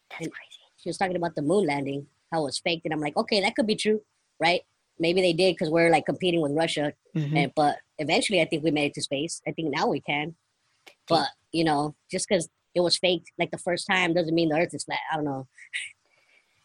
[0.09, 0.59] That's and- crazy.
[0.77, 3.41] she was talking about the moon landing, how it was faked, and I'm like, okay,
[3.41, 4.01] that could be true,
[4.39, 4.61] right?
[4.99, 7.37] Maybe they did because we're like competing with Russia, Mhm.
[7.37, 9.41] and, but eventually, I think we made it to space.
[9.47, 10.35] I think now we can,
[11.07, 14.57] but you know, just because it was faked like the first time doesn't mean the
[14.57, 14.99] Earth is flat.
[15.11, 15.47] I don't know.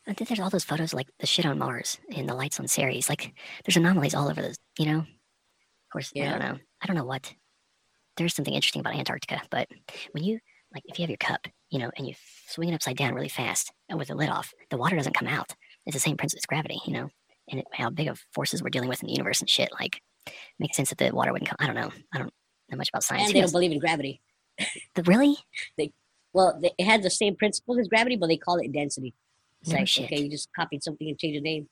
[0.07, 2.67] I think there's all those photos like the shit on Mars and the lights on
[2.69, 3.09] Ceres.
[3.09, 3.35] Like
[3.65, 4.99] there's anomalies all over this, you know?
[4.99, 6.59] Of course, I don't know.
[6.83, 7.35] I don't know what.
[8.17, 9.69] There's something interesting about Antarctica, but
[10.13, 10.39] when you
[10.73, 12.15] like if you have your cup, you know, and you
[12.49, 15.29] swing it upside down really fast and with the lid off, the water doesn't come
[15.29, 15.53] out.
[15.87, 17.09] It's the same principle as gravity, you know,
[17.49, 19.71] and it, how big of forces we're dealing with in the universe and shit.
[19.79, 20.01] Like,
[20.59, 21.57] makes sense that the water wouldn't come.
[21.59, 21.91] I don't know.
[22.13, 22.33] I don't
[22.71, 23.29] know much about science.
[23.29, 24.21] And they don't believe in gravity.
[24.95, 25.37] The- really?
[25.79, 25.93] They
[26.33, 29.15] well, they, it has the same principles as gravity, but they call it density.
[29.63, 30.05] It's No like, shit.
[30.07, 31.69] okay, you just copied something and changed the name.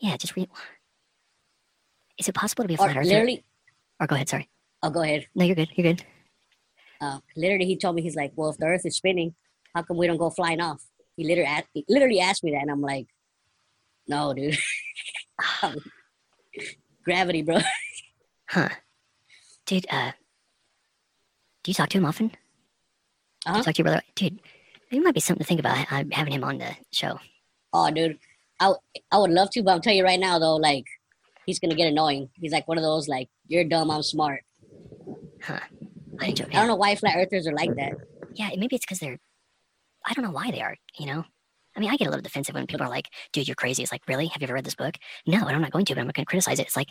[0.00, 0.48] Yeah, just read.
[2.18, 3.08] Is it possible to be a Or flat earther?
[3.08, 3.44] literally,
[4.00, 4.28] Or go ahead.
[4.28, 4.48] Sorry.
[4.82, 5.26] oh, go ahead.
[5.34, 5.68] No, you're good.
[5.76, 6.04] You're good.
[7.00, 9.34] Uh, literally, he told me, he's like, well, if the Earth is spinning,
[9.74, 10.82] how come we don't go flying off?
[11.16, 13.06] He literally, asked, he literally asked me that, and I'm like,
[14.08, 14.56] no, dude.
[17.04, 17.58] gravity, bro.
[18.48, 18.68] Huh.
[19.66, 20.12] Dude, uh,
[21.62, 22.28] do you talk to him often?
[22.28, 22.34] Do
[23.46, 23.58] Uh-huh.
[23.58, 24.02] you talk to your brother?
[24.14, 24.40] Dude,
[24.90, 27.18] It might be something to think about ha- having him on the show.
[27.72, 28.18] Oh, dude,
[28.60, 28.80] I w-
[29.10, 30.84] I would love to, but I'm telling you right now though, like
[31.46, 32.30] he's gonna get annoying.
[32.34, 34.42] He's like one of those like you're dumb, I'm smart.
[36.20, 36.46] I enjoy.
[36.52, 37.92] I don't know why flat earthers are like that.
[38.36, 39.18] Yeah, maybe it's because they're.
[40.06, 40.76] I don't know why they are.
[40.98, 41.24] You know,
[41.76, 43.92] I mean, I get a little defensive when people are like, "Dude, you're crazy." It's
[43.92, 44.26] like, really?
[44.26, 44.94] Have you ever read this book?
[45.26, 46.66] No, and I'm not going to, but I'm not going to criticize it.
[46.66, 46.88] It's like,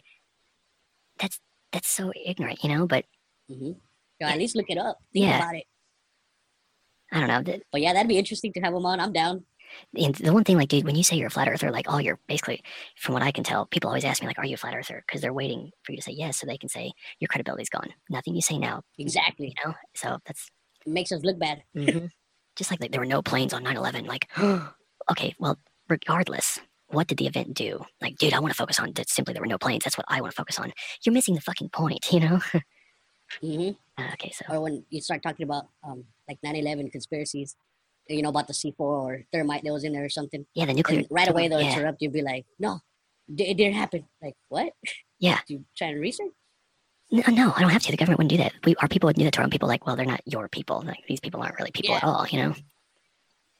[1.19, 1.39] that's
[1.71, 2.85] that's so ignorant, you know.
[2.87, 3.05] But
[3.49, 3.71] hmm
[4.21, 4.99] So at least look it up.
[5.13, 5.37] Think Yeah.
[5.37, 5.65] about it.
[7.13, 7.41] I don't know.
[7.43, 8.99] The, But yeah, that'd be interesting to have him on.
[8.99, 9.45] I'm down.
[9.95, 12.01] and the one thing, like, dude, when you say you're a flat earther, like, all
[12.01, 12.63] you're basically,
[12.97, 15.03] from what I can tell, people always ask me, like, "Are you a flat earther?"
[15.07, 17.93] Because they're waiting for you to say yes, so they can say your credibility's gone.
[18.09, 19.53] Nothing you say now, Exactly.
[19.57, 19.75] you know.
[19.95, 20.51] So that's
[20.85, 21.63] It makes us look bad.
[21.75, 22.09] Mhm.
[22.57, 24.05] just like, like there were no planes on 9/11.
[24.05, 24.27] Like,
[25.11, 25.57] okay, well,
[25.89, 26.59] regardless,
[26.89, 27.83] what did the event do?
[28.01, 29.83] Like, dude, I want to focus on that simply there were no planes.
[29.83, 30.73] That's what I want to focus on.
[31.05, 32.41] You're missing the fucking point, you know.
[33.41, 37.55] hmm Uh, okay, so Or when you start talking about um like 9/11 conspiracies,
[38.09, 40.45] you know about the C4 or thermite that was in there or something.
[40.55, 41.73] yeah, the nuclear And right away they'll yeah.
[41.73, 42.79] interrupt you, be like, "No,
[43.29, 44.73] it didn't happen." Like what?
[45.19, 45.39] Yeah.
[45.47, 46.31] You trying to research?
[47.11, 47.91] No, no, I don't have to.
[47.91, 48.53] The government wouldn't do that.
[48.65, 49.67] We, our people would do that to our own people.
[49.67, 50.81] Like, well, they're not your people.
[50.85, 52.25] Like, these people aren't really people at all.
[52.27, 52.55] You know,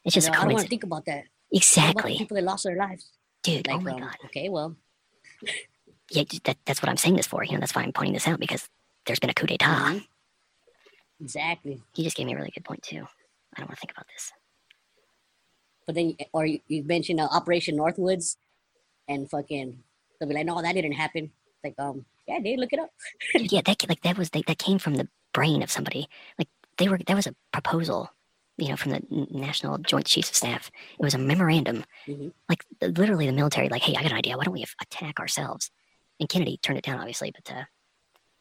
[0.06, 1.16] it's just No, a I don't want to think about that.
[1.16, 3.12] What about Exactly, people that lost their lives.
[3.44, 3.68] dude.
[3.68, 4.16] Like, oh my um, god.
[4.26, 4.76] okay, well,
[6.10, 7.44] Yeah, that, that's what I'm saying this for.
[7.44, 8.68] You know, that's why I'm pointing this out because
[9.06, 9.68] there's been a coup d'état.
[9.94, 10.06] mhm.
[11.24, 11.82] Exactly.
[11.94, 13.08] He just gave me a really good point too.
[13.56, 14.32] I don't want to think about this.
[15.86, 18.38] But then, or you, you mentioned uh, Operation Northwoods,
[19.08, 19.80] and fucking,
[20.20, 21.32] they'll be like, "No, that didn't happen."
[21.64, 22.92] Like, um, yeah, dude, look it up.
[23.36, 26.08] Yeah, that like that was they, that came from the brain of somebody.
[26.40, 26.48] Like
[26.78, 28.10] they were that was a proposal,
[28.58, 29.02] you know, from the
[29.32, 30.72] National Joint Chiefs of Staff.
[31.00, 31.84] It was a memorandum.
[32.08, 32.32] Mhm.
[32.50, 34.38] Like literally, the military, like, hey, I got an idea.
[34.38, 35.70] Why don't we attack ourselves?
[36.20, 37.32] And Kennedy turned it down, obviously.
[37.32, 37.64] But uh,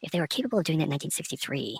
[0.01, 1.79] if they were capable of doing that in 1963,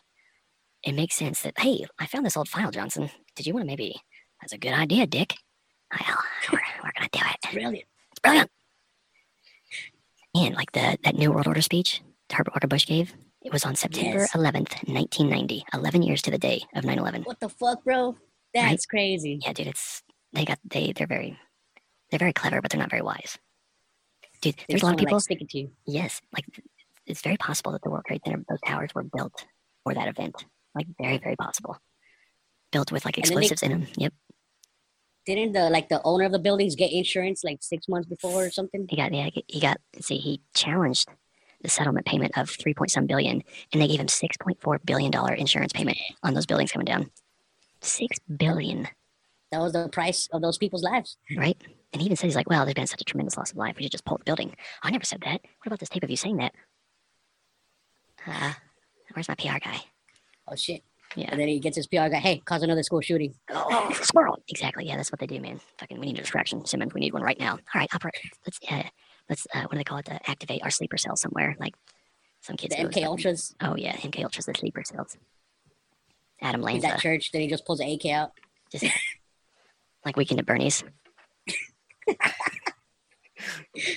[0.83, 3.09] it makes sense that hey, I found this old file, Johnson.
[3.35, 3.95] Did you want to maybe?
[4.41, 5.35] That's a good idea, Dick.
[5.91, 6.17] Well,
[6.51, 7.51] we're, we're gonna do it.
[7.53, 7.85] Brilliant.
[8.11, 8.49] It's brilliant.
[10.35, 13.13] And like the that New World Order speech Herbert Walker Bush gave,
[13.43, 14.31] it was on September Yes.
[14.33, 17.25] 11th, 1990, 11 years to the day of 9/11.
[17.25, 18.17] What the fuck, bro?
[18.53, 19.39] That's crazy.
[19.43, 21.37] Yeah, dude, it's they got they they're very
[22.09, 23.37] they're very clever, but they're not very wise.
[24.41, 25.19] Dude, They there's a lot of people.
[25.29, 25.71] like, to you.
[25.85, 26.45] yes, like
[27.05, 29.45] it's very possible that the World Trade Center those towers were built
[29.83, 30.45] for that event.
[30.75, 31.77] Like very very possible.
[32.71, 33.87] Built with like then they- explosives in them.
[33.97, 34.13] Yep,
[35.25, 38.49] Didn't the like the owner of the buildings get insurance like six months before or
[38.51, 38.87] something?
[38.89, 41.07] he got yeah he got see he challenged
[41.61, 44.79] the settlement payment of three point some billion, and they gave him six point four
[44.83, 47.09] billion dollar insurance payment on those buildings coming down.
[47.81, 48.87] Six billion,
[49.51, 51.17] That was the price of those people's lives.
[51.37, 51.57] right?
[51.93, 53.75] And he even said he's like, "Well, there's been such a tremendous loss of life.
[53.77, 55.41] We should just pull the building." I never said that.
[55.41, 56.53] What about this tape of you saying that?
[58.25, 58.53] Uh,
[59.13, 59.81] where's my PR guy?
[60.47, 60.83] Oh shit!
[61.15, 61.27] Yeah.
[61.29, 62.19] And then he gets his PR guy.
[62.19, 63.35] Hey, cause another school shooting.
[63.49, 64.39] Oh, squirrel.
[64.47, 64.85] Exactly.
[64.85, 65.59] Yeah, that's what they do, man.
[65.77, 66.93] Fucking, we need a distraction, Simmons.
[66.93, 67.51] We need one right now.
[67.51, 68.15] All right, operate.
[68.45, 68.89] Let's uh,
[69.29, 70.09] let's uh, what do they call it?
[70.09, 71.55] Uh, activate our sleeper cells somewhere.
[71.59, 71.75] Like
[72.41, 72.75] some kids.
[72.75, 73.55] The MK Ultras.
[73.61, 75.17] Oh yeah, MK Ultras, the sleeper cells.
[76.41, 77.31] Adam He's Lane's at church.
[77.31, 78.31] Then he just pulls an AK out.
[78.71, 78.85] just
[80.05, 80.83] like Weekend at Bernie's.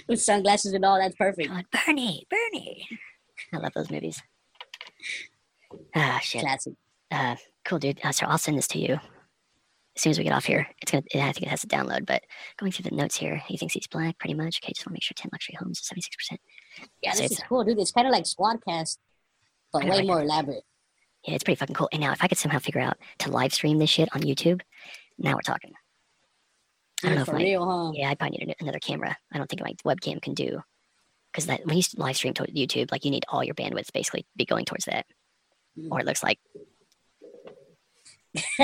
[0.08, 0.98] with sunglasses and all.
[0.98, 1.48] That's perfect.
[1.48, 2.86] Going, Bernie, Bernie.
[3.52, 4.22] I love those movies.
[5.94, 6.42] Ah, shit.
[6.42, 6.74] Classic.
[7.10, 8.00] Uh, cool, dude.
[8.02, 10.66] Uh, so I'll send this to you as soon as we get off here.
[10.82, 11.04] It's gonna.
[11.14, 12.06] I think it has to download.
[12.06, 12.22] But
[12.58, 14.60] going through the notes here, he thinks he's black, pretty much.
[14.62, 16.40] Okay, just want to make sure ten luxury homes, seventy six percent.
[17.02, 17.78] Yeah, So this is cool, dude.
[17.78, 18.98] It's kind of like Squadcast,
[19.72, 20.64] but way more elaborate.
[21.26, 21.88] Yeah, it's pretty fucking cool.
[21.92, 24.60] And now, if I could somehow figure out to live stream this shit on YouTube,
[25.18, 25.72] now we're talking.
[27.02, 27.92] I don't know if my real, huh?
[27.94, 29.16] yeah, I probably need another camera.
[29.32, 30.60] I don't think my webcam can do
[31.32, 34.22] because that when you live stream to YouTube, like you need all your bandwidth basically
[34.22, 35.04] to be going towards that.
[35.90, 36.38] Or it looks like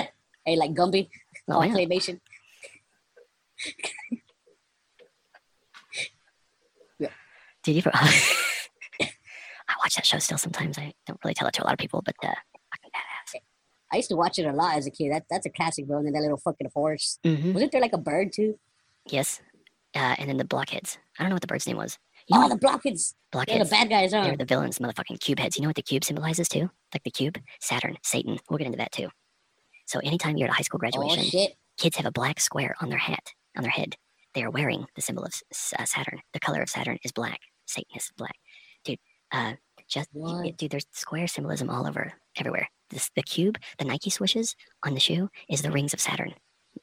[0.44, 1.08] Hey, like Gumby,
[1.48, 1.72] oh, all yeah.
[1.72, 2.20] claymation.
[7.62, 7.82] Did you?
[7.94, 10.78] I watch that show still sometimes.
[10.78, 12.34] I don't really tell it to a lot of people, but uh.
[13.92, 15.12] I used to watch it a lot as a kid.
[15.12, 15.98] That that's a classic, bro.
[15.98, 17.18] And then that little fucking horse.
[17.24, 17.52] Mm-hmm.
[17.52, 18.58] Wasn't there like a bird too?
[19.06, 19.40] Yes,
[19.94, 20.98] uh, and then the blockheads.
[21.18, 21.98] I don't know what the bird's name was.
[22.28, 23.14] You know Oh, the blockheads.
[23.32, 23.70] They're blockheads?
[23.70, 24.22] the bad guys, huh?
[24.24, 25.56] They're the villains, motherfucking cube heads.
[25.56, 26.70] You know what the cube symbolizes too?
[26.94, 28.38] Like the cube, Saturn, Satan.
[28.48, 29.08] We'll get into that too.
[29.86, 31.54] So anytime you're at a high school Oh graduation, shit!
[31.78, 33.96] kids have a black square on their hat, on their head.
[34.34, 35.34] They are wearing the symbol of
[35.78, 36.20] uh, Saturn.
[36.32, 37.40] The color of Saturn is black.
[37.66, 38.34] Satan is black.
[38.84, 38.98] Dude,
[39.32, 39.54] uh,
[39.88, 42.68] just it- dude, there's square symbolism all over, everywhere.
[42.90, 44.54] This, the cube, the Nike swishes
[44.84, 46.34] on the shoe is the rings of Saturn.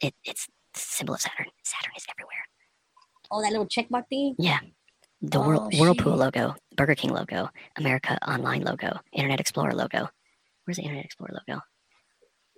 [0.01, 1.47] It, it's the symbol of Saturn.
[1.63, 2.45] Saturn is everywhere.
[3.31, 4.35] Oh, that little checkmark thing.
[4.39, 4.59] Yeah.
[5.22, 6.20] The Oh, Whirl- Whirlpool shit.
[6.20, 10.09] logo, Burger King logo, America Online logo, Internet Explorer logo.
[10.65, 11.61] Where's the Internet Explorer logo?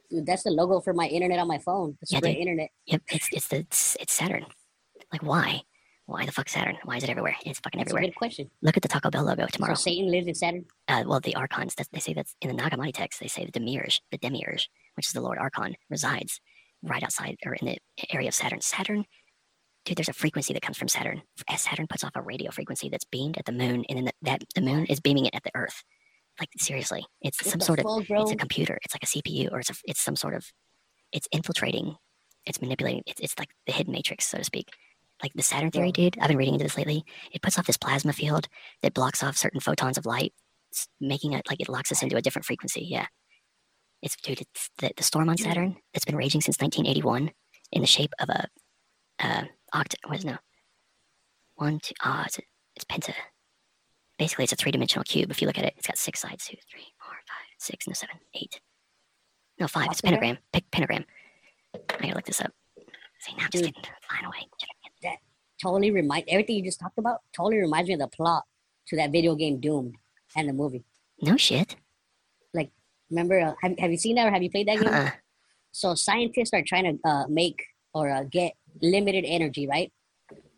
[0.09, 1.97] Dude, that's the logo for my internet on my phone.
[2.09, 2.35] Yeah, dude.
[2.35, 2.69] internet.
[2.85, 4.45] Yep, it's it's the it's, it's Saturn.
[5.11, 5.61] Like why?
[6.05, 6.77] Why the fuck Saturn?
[6.83, 7.35] Why is it everywhere?
[7.45, 8.03] It's fucking That's everywhere.
[8.03, 8.51] a good question.
[8.61, 9.75] Look at the Taco Bell logo tomorrow.
[9.75, 10.65] So Satan lives in Saturn.
[10.89, 11.73] uh, well, the archons.
[11.75, 13.21] That's, they say that's in the Nag Hammadi text.
[13.21, 16.41] They say the demiurge, the demiurge, which is the Lord Archon, resides
[16.83, 17.77] right outside or in the
[18.13, 18.59] area of Saturn.
[18.59, 19.05] Saturn,
[19.85, 21.21] dude, there's a frequency that comes from Saturn.
[21.49, 24.13] As Saturn puts off a radio frequency that's beamed at the moon, and then the,
[24.23, 25.83] that the moon is beaming it at the Earth.
[26.39, 28.79] Like seriously, it's What some sort of it's a computer.
[28.83, 30.45] It's like a CPU, or it's a, it's some sort of
[31.11, 31.95] it's infiltrating.
[32.45, 33.03] It's manipulating.
[33.05, 34.69] It's, it's like the hidden matrix, so to speak.
[35.21, 36.17] Like the Saturn theory, dude.
[36.19, 37.03] I've been reading into this lately.
[37.31, 38.47] It puts off this plasma field
[38.81, 40.33] that blocks off certain photons of light,
[40.99, 42.87] making it like it locks us into a different frequency.
[42.89, 43.05] Yeah.
[44.01, 44.41] It's dude.
[44.41, 47.31] It's the, the storm on Saturn that's been raging since 1981
[47.71, 48.47] in the shape of a
[49.19, 49.43] uh,
[49.73, 49.95] oct.
[50.05, 50.37] What is it no?
[51.55, 51.93] One, two.
[52.03, 52.41] Ah, it's a,
[52.75, 53.13] it's penta.
[54.17, 55.31] Basically, it's a three-dimensional cube.
[55.31, 56.45] If you look at it, it's got six sides.
[56.45, 58.59] Two, three, four, five, six, no, seven, eight.
[59.59, 59.87] No, five.
[59.91, 60.37] It's pentagram.
[60.53, 61.05] Pick pentagram.
[61.73, 62.51] I gotta look this up.
[63.19, 63.75] See, now I'm just Dude.
[63.75, 64.47] getting flying away.
[65.61, 67.19] Totally remind everything you just talked about.
[67.35, 68.43] Totally reminds me of the plot
[68.87, 69.93] to that video game Doom
[70.35, 70.83] and the movie.
[71.21, 71.75] No shit.
[72.53, 72.71] Like
[73.11, 73.39] remember?
[73.39, 74.91] Uh, have, have you seen that or have you played that game?
[74.91, 75.11] Uh-uh.
[75.71, 77.63] So scientists are trying to uh, make
[77.93, 79.91] or uh, get limited energy, right?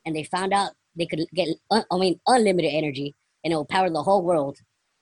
[0.05, 3.66] And they found out they could get, un- I mean, unlimited energy, and it will
[3.66, 4.57] power the whole world,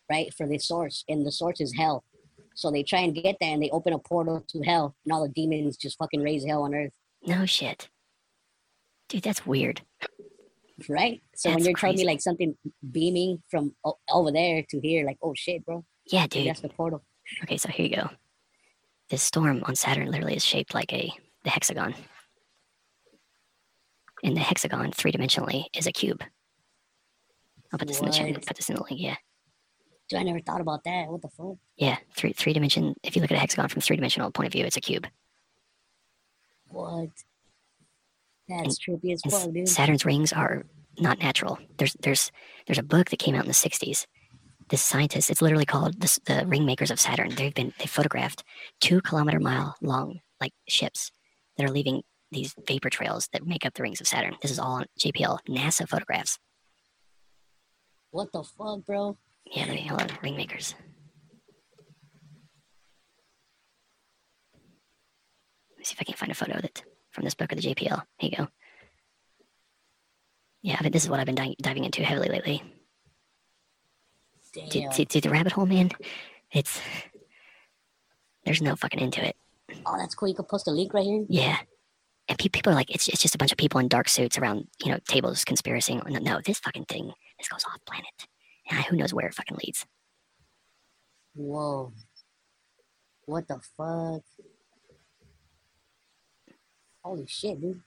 [0.10, 0.34] right?
[0.34, 2.04] For the source, and the source is hell.
[2.56, 5.24] So they try and get that, and they open a portal to hell, and all
[5.24, 6.94] the demons just fucking raise hell on earth,
[7.26, 7.90] No shit.
[9.10, 9.82] Dude, that's weird.
[10.88, 11.22] right?
[11.36, 12.56] So when you're telling me like something
[12.92, 16.48] beaming from o- over there to here, like, oh shit, bro, Yeah, dude.
[16.48, 17.04] that's the portal.
[17.44, 18.10] Okay, so here you go.
[19.10, 21.12] This storm on Saturn literally is shaped like a
[21.44, 21.94] the hexagon.
[24.24, 26.24] And the hexagon, three dimensionally, is a cube.
[27.72, 28.34] I'll put this in the chat.
[28.46, 29.00] Put this in the link.
[29.02, 29.16] Yeah,
[30.10, 31.08] Dude, I never thought about that.
[31.08, 31.56] What the fuck?
[31.78, 31.98] yeah.
[32.16, 32.96] Three three dimension.
[33.04, 35.08] If you look at a hexagon from three dimensional point of view, it's a cube.
[36.70, 37.10] What?
[38.48, 39.70] That's trippy as And fuck, dude.
[39.70, 40.66] Saturn's rings are
[41.00, 41.58] not natural.
[41.78, 42.32] There's there's
[42.68, 44.06] there's a book that came out in the '60s.
[44.70, 47.34] This scientist, it's literally called the, the Ring Makers of Saturn.
[47.36, 48.44] They've been they photographed
[48.80, 51.12] two kilometer mile long like ships
[51.58, 54.36] that are leaving these vapor trails that make up the rings of Saturn.
[54.42, 56.40] This is all on JPL NASA photographs.
[58.12, 59.18] What the fuck, bro?
[59.46, 60.10] Yeah, let me hold on.
[60.22, 60.76] Ring Makers.
[65.72, 67.74] Let me see if I can find a photo that from this book of the
[67.74, 68.04] JPL.
[68.18, 68.48] Here you go.
[70.62, 72.62] Yeah, but this is what I've been di- diving into heavily lately.
[74.54, 74.70] Damn.
[74.70, 75.90] Dude, see, see the rabbit hole, man.
[76.52, 76.80] It's
[78.46, 79.36] there's no fucking into it.
[79.86, 80.28] Oh, that's cool.
[80.28, 81.26] You can post a link right here.
[81.30, 81.58] Yeah,
[82.28, 84.68] and people are like, it's it's just a bunch of people in dark suits around,
[84.84, 86.08] you know, tables conspiracying.
[86.10, 88.28] No, no, this fucking thing, this goes off planet,
[88.70, 89.86] and who knows where it fucking leads.
[91.34, 91.94] Whoa.
[93.26, 94.24] What the fuck?
[97.04, 97.82] Holy shit, dude.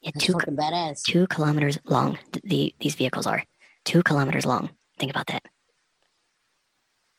[0.00, 1.02] Yeah, That's two fucking badass.
[1.04, 2.18] two kilometers long.
[2.32, 3.44] th- The these vehicles are
[3.84, 4.70] two kilometers long.
[4.98, 5.42] Think about that.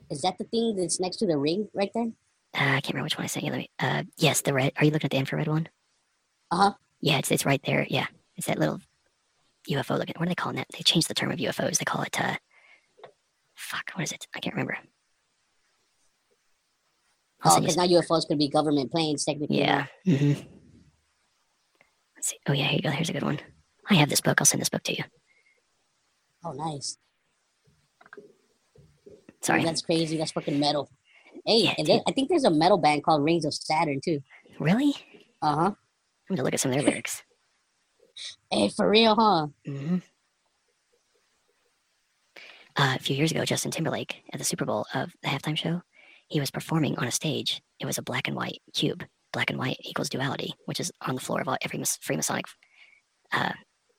[0.09, 2.11] Is that the thing that's next to the ring right there?
[2.55, 3.51] Uh, I can't remember which one I sent you.
[3.51, 3.69] Let me.
[3.79, 4.73] Uh, yes, the red.
[4.77, 5.69] Are you looking at the infrared one?
[6.54, 6.74] Uh huh.
[7.01, 7.88] Yeah, it's it's right there.
[7.89, 8.06] Yeah,
[8.38, 8.80] it's that little
[9.72, 10.14] UFO looking.
[10.18, 10.68] What are they calling that?
[10.72, 11.80] They changed the term of UFOs.
[11.80, 12.20] They call it.
[12.22, 12.36] Uh,
[13.56, 13.89] fuck.
[13.95, 14.28] What is it?
[14.36, 14.78] I can't remember.
[17.41, 19.58] I'll Oh, send you because now UFOs could be government planes, technically.
[19.62, 19.88] Yeah.
[20.06, 20.34] hmm
[22.16, 22.38] Let's see.
[22.47, 22.91] Oh yeah, here you go.
[22.91, 23.39] Here's a good one.
[23.89, 24.39] I have this book.
[24.39, 25.04] I'll send this book to you.
[26.45, 26.97] Oh, nice.
[29.41, 29.64] Sorry.
[29.64, 30.18] That's crazy.
[30.18, 30.88] That's fucking metal.
[31.47, 34.22] Hey, Yeah, and then, I think there's a metal band called Rings of Saturn too.
[34.60, 34.93] Really?
[35.41, 35.72] Uh huh.
[36.34, 37.21] I'm gonna look at some of their lyrics.
[38.49, 39.47] Hey, for real, huh?
[39.67, 39.97] hmm
[42.75, 45.84] Uh, a few years ago, Justin Timberlake at the Super Bowl of the halftime show,
[46.29, 47.61] he was performing on a stage.
[47.79, 49.03] It was a black and white cube.
[49.31, 52.45] Black and white equals duality, which is on the floor of all, every Freemasonic
[53.31, 53.53] uh,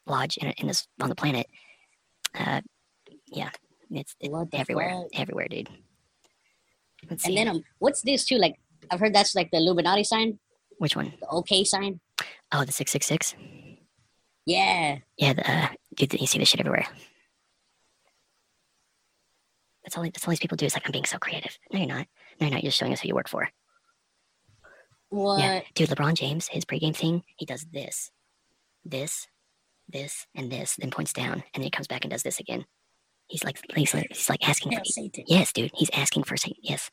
[0.07, 1.47] lodge in, in this on the planet.
[2.37, 2.63] Uh,
[3.29, 3.51] yeah,
[3.93, 5.21] it's, it's everywhere, fuck?
[5.21, 5.69] everywhere, dude.
[7.09, 7.35] Let's And see.
[7.37, 8.39] then um, what's this too?
[8.39, 8.57] Like
[8.91, 10.41] I've heard that's like the Illuminati sign,
[10.79, 11.13] Which one?
[11.21, 12.01] the OK sign.
[12.55, 13.35] Oh, the six six six.
[14.47, 14.99] Yeah.
[15.19, 16.87] Yeah, the, uh, dude, you see this shit everywhere.
[19.83, 20.05] That's all.
[20.05, 20.65] That's all these people do.
[20.65, 21.59] Is like, I'm being so creative.
[21.73, 22.07] No, you're not.
[22.41, 22.63] No, you're not.
[22.63, 23.49] You're just showing us who you work for.
[25.09, 25.41] What?
[25.41, 25.89] Yeah, dude.
[25.89, 28.13] LeBron James, his pregame thing, he does this,
[28.85, 29.27] this,
[29.89, 32.65] this, and this, then points down, and then he comes back and does this again.
[33.27, 34.83] He's like, he's like, he's like asking for.
[35.27, 35.73] Yes, dude.
[35.75, 36.59] He's asking for Satan.
[36.63, 36.91] Yes,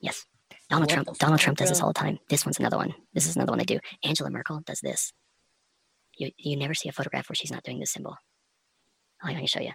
[0.00, 0.24] yes.
[0.70, 1.18] Donald What Trump.
[1.18, 2.18] Donald Trump does this all the time.
[2.28, 2.94] This one's another one.
[3.12, 3.80] This is another one they do.
[4.02, 5.12] Angela Merkel does this.
[6.16, 8.16] You you never see a photograph where she's not doing this symbol.
[9.22, 9.72] Oh, I can show you.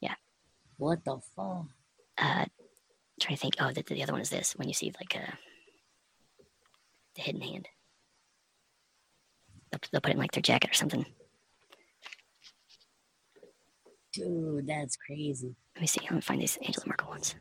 [0.00, 0.14] Yeah.
[0.76, 1.66] What the fuck?
[2.18, 2.44] uh
[3.20, 5.32] trying to think oh the, the other one is this when you see like uh
[7.16, 7.68] the hidden hand.
[9.70, 11.04] They'll, they'll put it in like their jacket or something.
[14.12, 15.54] Dude, that's crazy.
[15.76, 16.00] Let me see.
[16.02, 17.36] Let me find these Angela Merkel ones.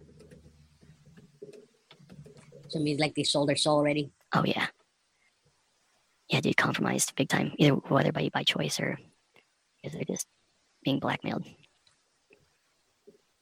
[2.70, 4.12] So it means like they sold their soul already.
[4.34, 4.68] Oh yeah.
[6.30, 7.54] Yeah, dude, compromised big time.
[7.58, 8.98] Either whether by by choice or
[9.82, 10.28] because they're just
[10.84, 11.46] being blackmailed.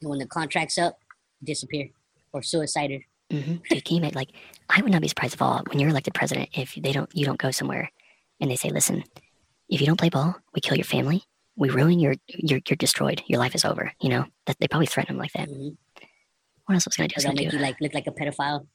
[0.02, 1.00] And when the contract's up,
[1.44, 1.90] disappear
[2.34, 3.02] or suicided.
[3.32, 4.16] hmm Dude, can you imagine?
[4.16, 4.32] Like,
[4.70, 7.26] I would not be surprised at all when you're elected president if they don't, you
[7.26, 7.92] don't go somewhere,
[8.40, 9.04] and they say, "Listen,
[9.70, 11.24] if you don't play ball, we kill your family,
[11.56, 14.86] we ruin your, you're, you're destroyed, your life is over." You know, that they probably
[14.88, 15.50] threaten them like that.
[15.50, 15.70] hmm
[16.66, 17.16] What else was gonna do?
[17.18, 17.58] Or they'll gonna make do?
[17.58, 18.68] you like look like a pedophile.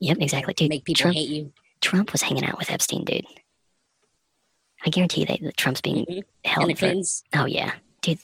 [0.00, 0.68] Yep, exactly, dude.
[0.70, 1.52] make people Trump, hate you.
[1.80, 3.26] Trump was hanging out with Epstein, dude.
[4.84, 6.22] I guarantee that that Trump's being Mhm.
[6.44, 6.86] held And for.
[6.86, 8.18] Clintons, Oh yeah, dude.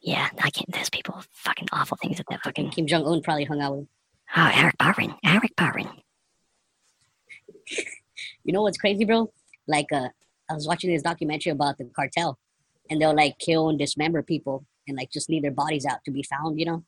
[0.00, 0.70] Yeah, I can't.
[0.72, 2.70] Those people, fucking awful things at that fucking.
[2.70, 3.88] Kim Jong Un probably hung out with.
[4.36, 5.14] Oh, Eric Barron.
[5.24, 5.88] Eric Barron.
[8.44, 9.32] You know what's crazy, bro?
[9.66, 10.08] Like, uh,
[10.48, 12.38] I was watching this documentary about the cartel,
[12.88, 16.10] and they'll like kill and dismember people and like just leave their bodies out to
[16.10, 16.84] be found, you know.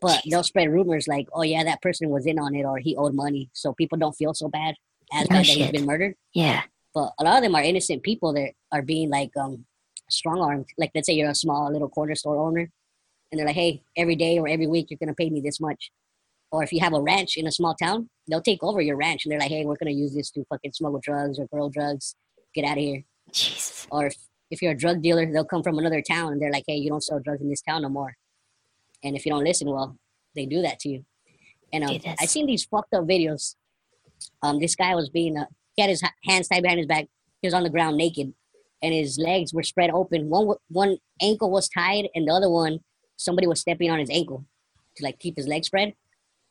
[0.00, 2.96] But they'll spread rumors like, "Oh yeah, that person was in on it, or he
[2.96, 4.74] owed money," so people don't feel so bad
[5.12, 6.14] as No bad that he's been murdered.
[6.34, 6.62] Yeah,
[6.94, 9.64] But a lot of them are innocent people that are being like um
[10.10, 10.66] strong armed.
[10.78, 12.70] Like, let's say you're a small little corner store owner,
[13.30, 15.90] and they're like, "Hey, every day or every week you're gonna pay me this much."
[16.52, 19.24] Or if you have a ranch in a small town, they'll take over your ranch
[19.24, 22.14] and they're like, "Hey, we're gonna use this to fucking smuggle drugs or grow drugs.
[22.54, 23.86] Get out of here." Jesus.
[23.90, 24.16] or if,
[24.50, 26.88] if you're a drug dealer, they'll come from another town and they're like, hey, you
[26.88, 28.16] don't sell drugs in this town no more.
[29.06, 29.96] And if you don't listen, well,
[30.34, 31.04] they do that to you.
[31.72, 33.54] And um, I seen these fucked up videos.
[34.42, 35.46] Um, this guy was being, uh,
[35.76, 37.06] he had his hands tied behind his back.
[37.40, 38.34] He was on the ground naked,
[38.82, 40.28] and his legs were spread open.
[40.28, 42.80] One one ankle was tied, and the other one,
[43.16, 44.44] somebody was stepping on his ankle
[44.96, 45.94] to like keep his legs spread.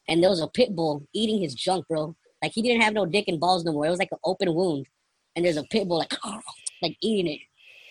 [0.08, 2.16] And there was a pit bull eating his junk, bro.
[2.42, 3.88] Like he didn't have no dick and balls no more.
[3.88, 4.86] It was like an open wound,
[5.36, 6.14] and there's a pit bull like
[6.82, 7.40] like eating it,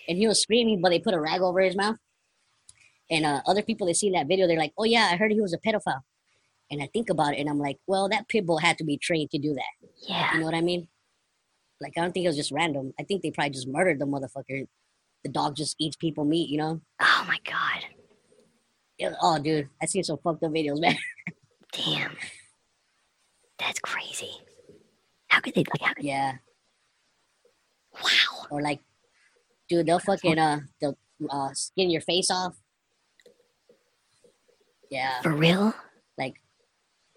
[0.07, 1.97] and he was screaming, but they put a rag over his mouth.
[3.11, 5.41] And uh, other people that seen that video, they're like, "Oh yeah, I heard he
[5.41, 6.01] was a pedophile."
[6.71, 8.97] And I think about it, and I'm like, "Well, that pit bull had to be
[8.97, 10.33] trained to do that." Yeah.
[10.33, 10.87] You know what I mean?
[11.81, 12.93] Like I don't think it was just random.
[12.99, 14.67] I think they probably just murdered the motherfucker.
[15.23, 16.81] The dog just eats people meat, you know?
[17.01, 17.83] Oh my god.
[18.97, 20.95] It- oh, dude, I seen some fucked up videos, man.
[21.73, 22.15] Damn.
[23.59, 24.31] That's crazy.
[25.27, 25.81] How could they like?
[25.81, 26.05] How could?
[26.05, 26.35] yeah,
[27.93, 28.47] Wow.
[28.51, 28.79] or like,
[29.69, 30.97] dude, they'll fucking uh, they'll
[31.29, 32.55] uh, skin your face off.
[34.89, 35.21] Yeah.
[35.21, 35.73] For real?
[36.17, 36.35] like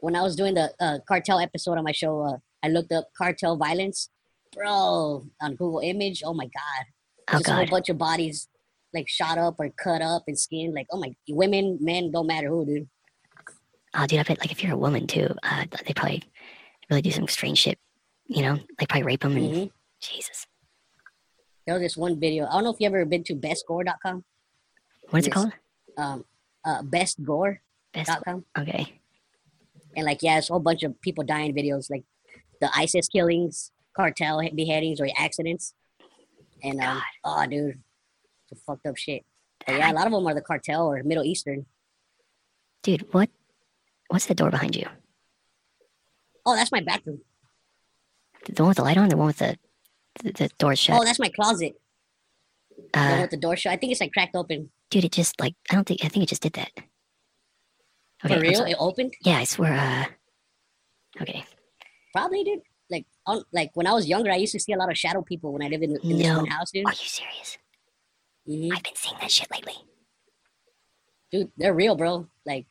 [0.01, 3.09] when I was doing the uh, cartel episode on my show, uh, I looked up
[3.17, 4.11] cartel violence,
[4.55, 6.23] bro, on Google Image.
[6.25, 6.87] Oh my god,
[7.29, 8.49] Oh just a whole bunch of bodies
[8.95, 10.75] like shot up or cut up and skinned.
[10.75, 12.89] Like oh my, women, men, don't matter who, dude.
[13.95, 16.23] Oh, dude, I bet like if you're a woman too, uh, they probably
[16.91, 17.79] really do some strange shit.
[18.27, 19.65] You know, like probably rape them and hmm
[20.01, 20.47] Jesus.
[21.67, 22.47] There was this one video.
[22.47, 24.25] I don't know if you ever been to bestgore.com.
[25.11, 25.53] What is it called?
[25.97, 26.25] Um,
[26.65, 27.59] uh, bestgore.com,
[27.95, 28.23] Best.
[28.59, 29.01] Okay.
[29.97, 32.05] and like yeah, it's a whole bunch of people dying videos, like
[32.61, 35.75] the ISIS killings, cartel beheadings, or accidents.
[36.63, 37.81] And um, oh, dude,
[38.49, 39.25] some fucked up shit.
[39.67, 41.67] But yeah, a lot of them are the cartel or Middle Eastern.
[42.83, 43.31] Dude, what?
[44.09, 44.87] What's the door behind you?
[46.47, 47.21] Oh, that's my bathroom.
[48.49, 49.59] The one with the light on, the one with the
[50.23, 50.99] the, the door shut.
[50.99, 51.75] Oh, that's my closet.
[52.77, 53.73] The one uh, with the door shut.
[53.73, 54.71] I think it's like cracked open.
[54.91, 56.71] Dude, it just like I don't think I think it just did that.
[58.27, 58.65] For I'm real?
[58.65, 59.15] It opened?
[59.25, 59.75] Yeah, I swear.
[59.75, 61.45] Uh, okay.
[62.13, 62.61] Probably, dude.
[62.91, 65.23] Like, on, like when I was younger, I used to see a lot of shadow
[65.23, 66.39] people when I lived in, in this No.
[66.39, 66.87] one house, dude.
[66.87, 67.59] Are you serious?
[68.47, 69.75] hmm I've been seeing that shit lately.
[71.31, 72.27] Dude, they're real, bro.
[72.47, 72.67] Like,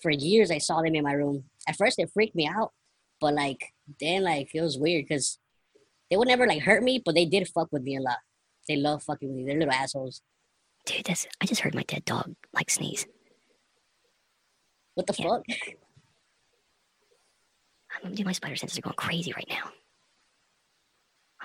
[0.00, 1.44] for years, I saw them in my room.
[1.68, 2.72] At first, it freaked me out,
[3.20, 5.38] but like, then like it was weird because
[6.10, 8.18] they would never like hurt me, but they did fuck with me a lot.
[8.68, 9.44] They love fucking with me.
[9.44, 10.22] They're little assholes.
[10.86, 13.06] Dude, that's I just heard my dead dog like sneeze.
[14.94, 15.28] What the Yeah.
[15.28, 15.42] fuck?
[18.04, 19.70] Um, dude, my spider senses are going crazy right now.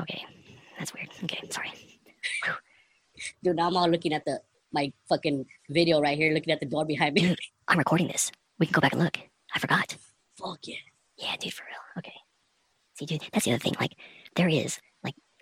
[0.02, 0.26] Okay,
[0.78, 1.10] that's weird.
[1.24, 1.72] Okay, sorry.
[3.44, 6.66] Dude, now I'm all looking at the my fucking video right here, looking at the
[6.66, 7.36] door behind me.
[7.68, 8.32] I'm recording this.
[8.60, 9.18] We can go back and look.
[9.54, 9.96] I forgot.
[10.38, 10.76] fuck yeah.
[11.18, 11.80] Yeah, dude, for real.
[11.98, 12.14] Okay.
[12.98, 13.76] See, dude, that's the other thing.
[13.80, 13.94] Like,
[14.36, 14.80] there is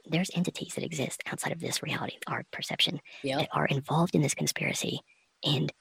[0.10, 3.40] there's entities that exist outside of this reality, our perception, Yep.
[3.40, 5.00] that are involved in this conspiracy,
[5.44, 5.72] and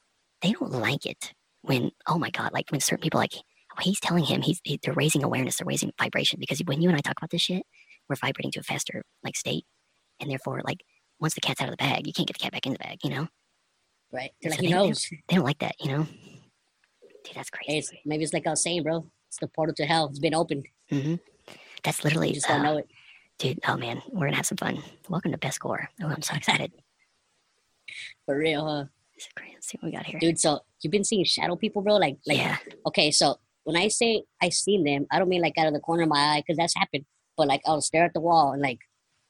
[0.43, 3.33] they don't like it when oh my god, like when certain people like
[3.81, 6.97] he's telling him he's he, they're raising awareness, they're raising vibration because when you and
[6.97, 7.62] I talk about this shit,
[8.09, 9.64] we're vibrating to a faster like state,
[10.20, 10.79] and therefore like
[11.20, 12.79] once the cat's out of the bag, you can't get the cat back in the
[12.79, 12.99] bag.
[13.03, 13.29] You know,
[14.12, 14.31] Right.
[14.41, 15.09] They're like, So he they- they- knows.
[15.29, 15.74] they don't like that.
[15.81, 16.07] You know,
[17.24, 17.97] dude, that's Hey, crazy.
[17.97, 19.11] it's, maybe it's like I was saying, bro.
[19.29, 20.07] It's the portal to hell.
[20.09, 20.66] It's been opened.
[20.93, 21.16] Mm-hmm.
[21.83, 22.89] that's literally You just don't uh, know it.
[23.39, 23.61] Dude.
[23.66, 24.82] Oh man, we're gonna have some fun.
[25.09, 25.89] Welcome to Best Gore.
[26.03, 26.72] Oh, I'm so excited.
[28.24, 28.84] For real, huh?
[29.14, 29.53] This is great.
[29.55, 30.18] Let's see what we got here.
[30.20, 31.97] Dude, so you've been seeing shadow people, bro?
[31.97, 32.57] Like, like, yeah,
[32.87, 35.80] okay, so when I say I seen them, I don't mean like out of the
[35.80, 37.05] corner of my eye, because that's happened.
[37.37, 38.78] But like, I'll stare at the wall and like,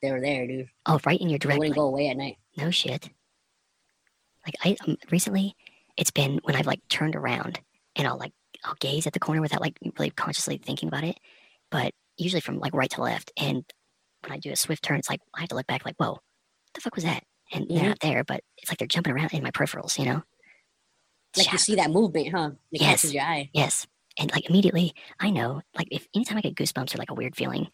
[0.02, 0.68] they were there, dude.
[0.86, 1.58] oh, right in your They direct.
[1.58, 2.36] wouldn't like, go away at night.
[2.56, 3.08] no shit.
[4.46, 5.56] Like I um, recently,
[5.96, 7.60] it's been when I've like turned around
[7.96, 8.32] and I'll like
[8.64, 11.18] I'll gaze at the corner without like really consciously thinking about it,
[11.70, 13.32] but usually from like right to left.
[13.36, 13.64] And
[14.26, 16.10] when I do a swift turn, it's like I have to look back, like, whoa,
[16.12, 16.20] what
[16.74, 17.22] the fuck was that?
[17.52, 17.88] And they're Mhm.
[17.88, 20.22] not there, but it's like they're jumping around in my peripherals, you know?
[21.36, 22.50] Like you see that movement, huh?
[22.72, 23.12] It Yes.
[23.12, 23.50] your eye.
[23.52, 23.86] Yes.
[24.18, 27.36] And like immediately I know, like if anytime I get goosebumps or like a weird
[27.36, 27.68] feeling,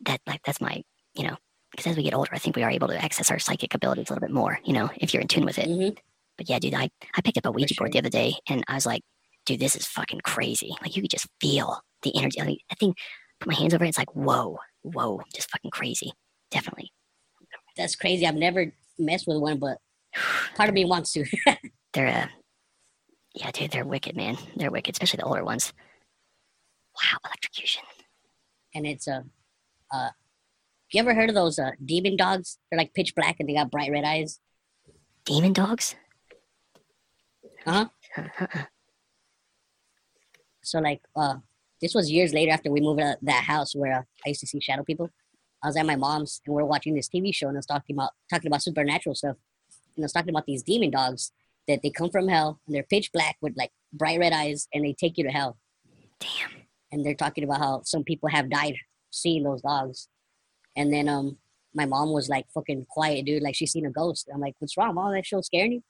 [0.00, 0.82] that like that's my,
[1.14, 1.36] you know,
[1.70, 4.10] because as we get older, I think we are able to access our psychic abilities
[4.10, 5.66] a little bit more, you know, if you're in tune with it.
[5.68, 5.90] hmm
[6.36, 8.74] But yeah, dude, I, I picked up a Ouija board the other day and I
[8.74, 9.02] was like,
[9.46, 10.74] dude, this is fucking crazy.
[10.82, 12.40] Like you could just feel the energy.
[12.70, 12.94] I thing,
[13.40, 14.58] put my hands over it, it's like, whoa,
[14.92, 16.12] whoa, just fucking crazy.
[16.50, 16.92] Definitely.
[17.76, 18.26] That's crazy.
[18.26, 19.78] I've never messed with one, but
[20.54, 21.24] part of me wants to.
[21.92, 22.26] They're uh
[23.36, 24.38] yeah, dude, they're wicked, man.
[24.56, 25.74] They're wicked, especially the older ones.
[26.94, 27.82] Wow, electrocution.
[28.74, 29.24] and it's a,
[29.92, 30.10] uh, uh,
[30.90, 32.56] you ever heard of those uh, demon dogs?
[32.70, 34.40] They're like pitch black and they got bright red eyes.
[35.26, 35.96] Demon dogs?
[37.66, 37.86] Uh-huh.
[38.16, 38.64] Uh-huh.
[40.62, 41.36] So like, uh,
[41.80, 44.46] this was years later after we moved out that house where uh, I used to
[44.46, 45.10] see shadow people.
[45.62, 47.66] I was at my mom's and we are watching this TV show and I was
[47.66, 49.36] talking about talking about supernatural stuff.
[49.96, 51.32] And I was talking about these demon dogs
[51.68, 54.84] that they come from hell and they're pitch black with like bright red eyes and
[54.84, 55.58] they take you to hell.
[56.20, 56.50] Damn.
[56.90, 58.76] and they're talking about how some people have died
[59.10, 60.08] seeing those dogs.
[60.76, 61.38] And then um
[61.74, 64.30] my mom was like fucking quiet, dude, like she's seen a ghost.
[64.32, 65.12] I'm like, what's wrong, mom?
[65.12, 65.82] That show scaring you?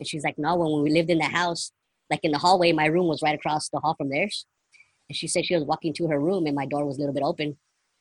[0.00, 1.70] And she's like, no, when we lived in the house,
[2.10, 4.46] like in the hallway, my room was right across the hall from theirs.
[5.08, 7.14] And she said she was walking to her room and my door was a little
[7.14, 7.56] bit open.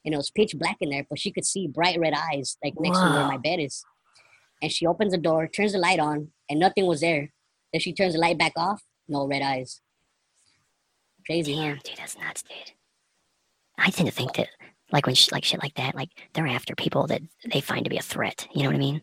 [0.05, 2.73] And it was pitch black in there, but she could see bright red eyes like
[2.79, 3.83] next to where my bed is.
[4.61, 7.31] And she opens the door, turns the light on, and nothing was there.
[7.71, 9.81] Then she turns the light back off, no red eyes.
[11.25, 11.75] Crazy, huh?
[11.83, 12.73] Dude, that's nuts, dude.
[13.77, 14.49] I tend to think that,
[14.91, 17.89] like when sh- like shit like that, like they're after people that they find to
[17.89, 18.47] be a threat.
[18.53, 19.01] You know what I mean?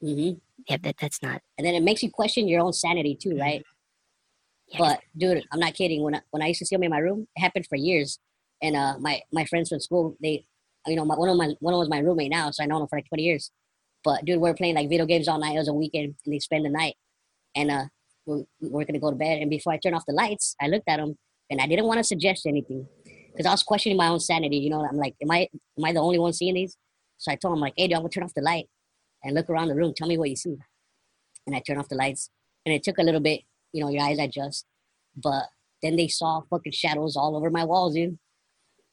[0.00, 0.30] hmm
[0.68, 1.42] Yeah, that that's not.
[1.58, 3.62] and then it makes you question your own sanity too, right?
[4.78, 6.02] But dude, I'm not kidding.
[6.02, 8.18] When I, when I used to see them in my room, it happened for years.
[8.62, 10.44] And uh, my my friends from school, they,
[10.86, 12.66] you know, my, one of my one of them was my roommate now, so I
[12.66, 13.50] know him for like 20 years.
[14.04, 15.54] But dude, we're playing like video games all night.
[15.54, 16.94] It was a weekend, and they spend the night.
[17.54, 17.84] And uh,
[18.26, 19.40] we're, we're gonna go to bed.
[19.40, 21.16] And before I turn off the lights, I looked at him,
[21.50, 24.58] and I didn't want to suggest anything because I was questioning my own sanity.
[24.58, 25.48] You know, I'm like, am I
[25.78, 26.76] am I the only one seeing these?
[27.18, 28.66] So I told him like, hey, dude, I'm gonna turn off the light
[29.24, 29.92] and look around the room.
[29.96, 30.56] Tell me what you see.
[31.46, 32.30] And I turned off the lights,
[32.64, 33.40] and it took a little bit.
[33.72, 34.66] You know, your eyes adjust,
[35.16, 35.44] but
[35.82, 38.18] then they saw fucking shadows all over my walls, dude.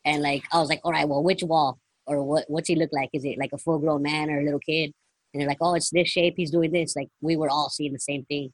[0.05, 2.45] And like, I was like, all right, well, which wall or what?
[2.47, 3.09] What's he look like?
[3.13, 4.93] Is it like a full grown man or a little kid?
[5.33, 6.35] And they're like, oh, it's this shape.
[6.37, 6.95] He's doing this.
[6.95, 8.53] Like, we were all seeing the same thing.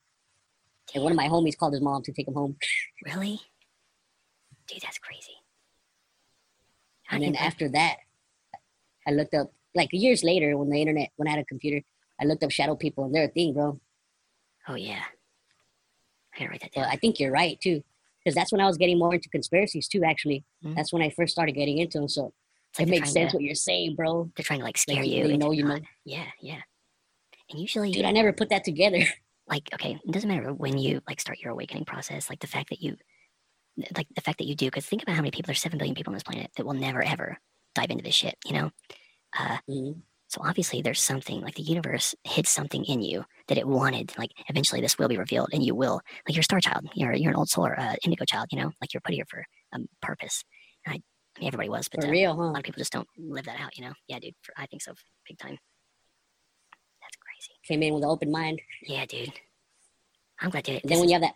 [0.93, 2.57] And one of my homies called his mom to take him home.
[3.05, 3.39] really,
[4.67, 5.35] dude, that's crazy.
[7.05, 7.97] How And then after that,
[9.07, 11.81] I looked up like years later when the internet, when I had a computer,
[12.19, 13.79] I looked up shadow people and they're a thing, bro.
[14.67, 15.03] oh yeah,
[16.35, 16.85] I gotta write that down.
[16.85, 17.83] I think you're right too,
[18.23, 20.03] because that's when I was getting more into conspiracies too.
[20.03, 20.75] Actually, Mhm.
[20.75, 22.07] that's when I first started getting into them.
[22.07, 22.33] So
[22.71, 24.31] It's like it makes sense To, what you're saying, bro.
[24.35, 25.27] they're trying to like scare Like, you.
[25.27, 25.79] they know you know.
[26.05, 26.61] Yeah, yeah.
[27.51, 28.99] And usually, Dude, I never put that together.
[29.47, 32.69] like okay it doesn't matter when you like start your awakening process like the fact
[32.69, 32.95] that you
[33.97, 35.93] like the fact that you do because think about how many people there's 7 billion
[35.93, 37.37] people on this planet that will never ever
[37.75, 38.71] dive into this shit you know
[39.37, 40.01] uh, Mhm.
[40.33, 44.31] So obviously there's something like the universe hid something in you that it wanted like
[44.49, 47.29] eventually this will be revealed and you will like you're a star child you're, you're
[47.29, 50.43] an old solar uh, indigo child you know like you're put here for a purpose
[50.85, 53.07] and I, I mean everybody was but uh, real, a lot of people just don't
[53.15, 54.93] live that out you know yeah dude for, i think so
[55.27, 55.57] big time
[57.01, 58.59] that's crazy Came in with an open mind.
[58.81, 59.33] yeah dude
[60.41, 61.35] i'm glad to And then when you have that,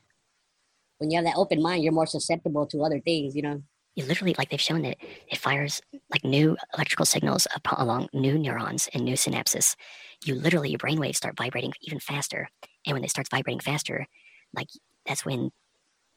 [0.97, 3.35] when you have that open mind, you're more susceptible to other things.
[3.35, 3.61] You know.
[3.97, 4.97] You literally like they've shown that
[5.29, 5.81] it fires
[6.11, 9.75] like new electrical signals up along new neurons and new synapses.
[10.23, 12.47] You literally your brain waves start vibrating even faster.
[12.85, 14.05] And when it starts vibrating faster
[14.53, 14.67] like
[15.07, 15.49] that's when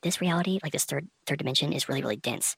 [0.03, 2.55] this reality like this third third dimension is really really dense.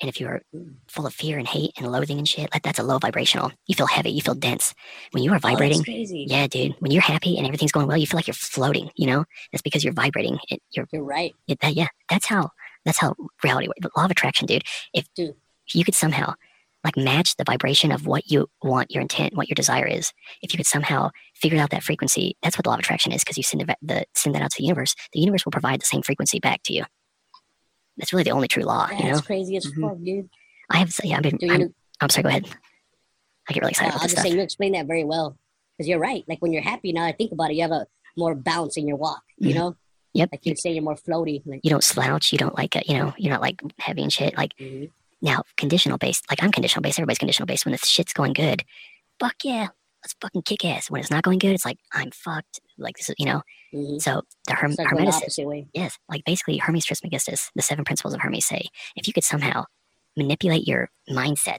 [0.00, 0.76] And if you're Mm.
[0.88, 3.50] full of fear and hate and loathing and shit like that's a low vibrational.
[3.66, 4.74] You feel heavy you feel dense.
[5.12, 6.26] When you are Oh, vibrating crazy.
[6.28, 6.74] yeah dude.
[6.80, 9.24] When you're happy and everything's going well you feel like you're floating you know?
[9.50, 10.38] That's because you're vibrating.
[10.50, 11.34] It, you're You're right.
[11.48, 12.50] it, that, yeah, that's how
[12.88, 13.14] that's how
[13.44, 13.78] reality works.
[13.82, 14.64] The law of attraction, dude.
[14.92, 15.34] If Dude.
[15.66, 16.34] if you could somehow
[16.84, 20.12] like match the vibration of what you want, your intent, what your desire is,
[20.42, 23.22] if you could somehow figure out that frequency, that's what the law of attraction is.
[23.22, 25.80] Because you send the, the send that out to the universe, the universe will provide
[25.80, 26.84] the same frequency back to you.
[27.96, 28.86] That's really the only true law.
[28.88, 29.80] That's You know, crazy as Mhm.
[29.88, 30.28] fuck, dude.
[30.70, 32.22] I have yeah, I've been Dude, I'm, you know, I'm sorry.
[32.22, 32.46] Go ahead.
[33.48, 34.30] I get really excited Uh, about I'll just stuff.
[34.30, 35.36] say you explain that very well
[35.76, 36.24] because you're right.
[36.28, 37.86] Like when you're happy, now I think about it, you have a
[38.16, 39.22] more bounce in your walk.
[39.38, 39.54] You Mhm.
[39.56, 39.76] know,
[40.18, 40.28] Yep.
[40.32, 41.42] like you say, you're more floaty.
[41.46, 42.32] Like, You don't slouch.
[42.32, 42.74] You don't like.
[42.76, 43.14] Uh, you know.
[43.16, 44.36] You're not like heavy and shit.
[44.36, 44.90] Like mhm.
[45.22, 46.24] now, conditional based.
[46.30, 46.98] Like I'm conditional based.
[46.98, 47.64] Everybody's conditional based.
[47.64, 48.64] When the shit's going good,
[49.20, 49.68] fuck yeah,
[50.02, 50.90] let's fucking kick ass.
[50.90, 52.60] When it's not going good, it's like I'm fucked.
[52.76, 53.42] Like this is, you know.
[53.74, 54.00] Mhm.
[54.00, 55.66] So the Herm- the way.
[55.72, 58.66] yes, like basically Hermes Trismegistus, the seven principles of Hermes say,
[58.96, 59.64] if you could somehow
[60.16, 61.58] manipulate your mindset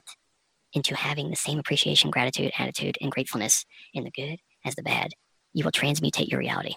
[0.72, 5.12] into having the same appreciation, gratitude, attitude, and gratefulness in the good as the bad,
[5.52, 6.74] you will transmutate your reality.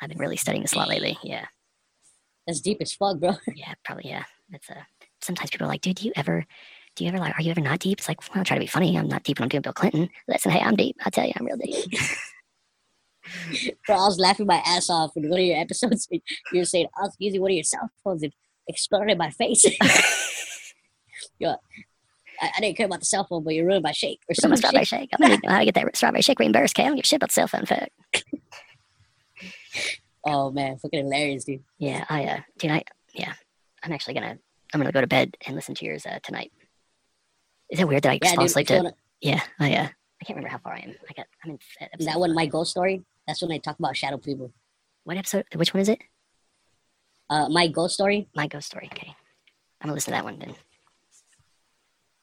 [0.00, 1.18] I've been really studying this a lot lately.
[1.22, 1.46] Yeah,
[2.46, 3.32] That's deep as fuck, bro.
[3.54, 4.24] yeah, probably yeah.
[4.50, 4.82] That's uh
[5.20, 6.46] sometimes people are like, dude, do you ever
[6.96, 7.98] do you ever like are you ever not deep?
[7.98, 8.96] It's like, well, I try to be funny.
[8.96, 10.08] I'm not deep when I'm doing Bill Clinton.
[10.26, 10.96] Listen, hey, I'm deep.
[11.04, 11.92] I tell you, I'm real deep.
[13.86, 16.08] Bro, I was laughing my ass off in one of your episodes.
[16.10, 16.20] You
[16.54, 18.32] were saying, I was using one of your cell phones and
[18.68, 19.64] exploded my face.
[21.38, 21.50] Yo,
[22.40, 24.50] I, I didn't care about the cell phone, but you ruined my shake or Some
[24.50, 25.10] some strawberry shake.
[25.12, 26.76] I'm gonna know how to get that strawberry shake reimbursed.
[26.76, 27.66] Okay, I don't give a shit about the cell phone.
[27.66, 27.88] Fuck.
[30.26, 31.62] Oh man, fucking hilarious, dude.
[31.78, 32.82] Yeah, I uh, dude, I
[33.14, 33.34] yeah,
[33.82, 34.38] I'm actually gonna
[34.74, 36.52] I'm gonna go to bed and listen to yours uh, tonight.
[37.70, 38.46] Is that weird that I Yeah, fall dude.
[38.50, 38.76] asleep to?
[38.76, 39.88] wanna- Yeah, I uh,
[40.20, 40.94] I can't remember how far I am.
[41.08, 43.02] I got I'm in episode that one, my ghost story.
[43.26, 44.52] That's when I talk about shadow people.
[45.04, 45.44] What episode?
[45.54, 46.00] Which one is it?
[47.30, 48.28] Uh, my ghost story.
[48.34, 48.88] My ghost story.
[48.92, 49.14] Okay,
[49.80, 50.54] I'm gonna listen to that one then.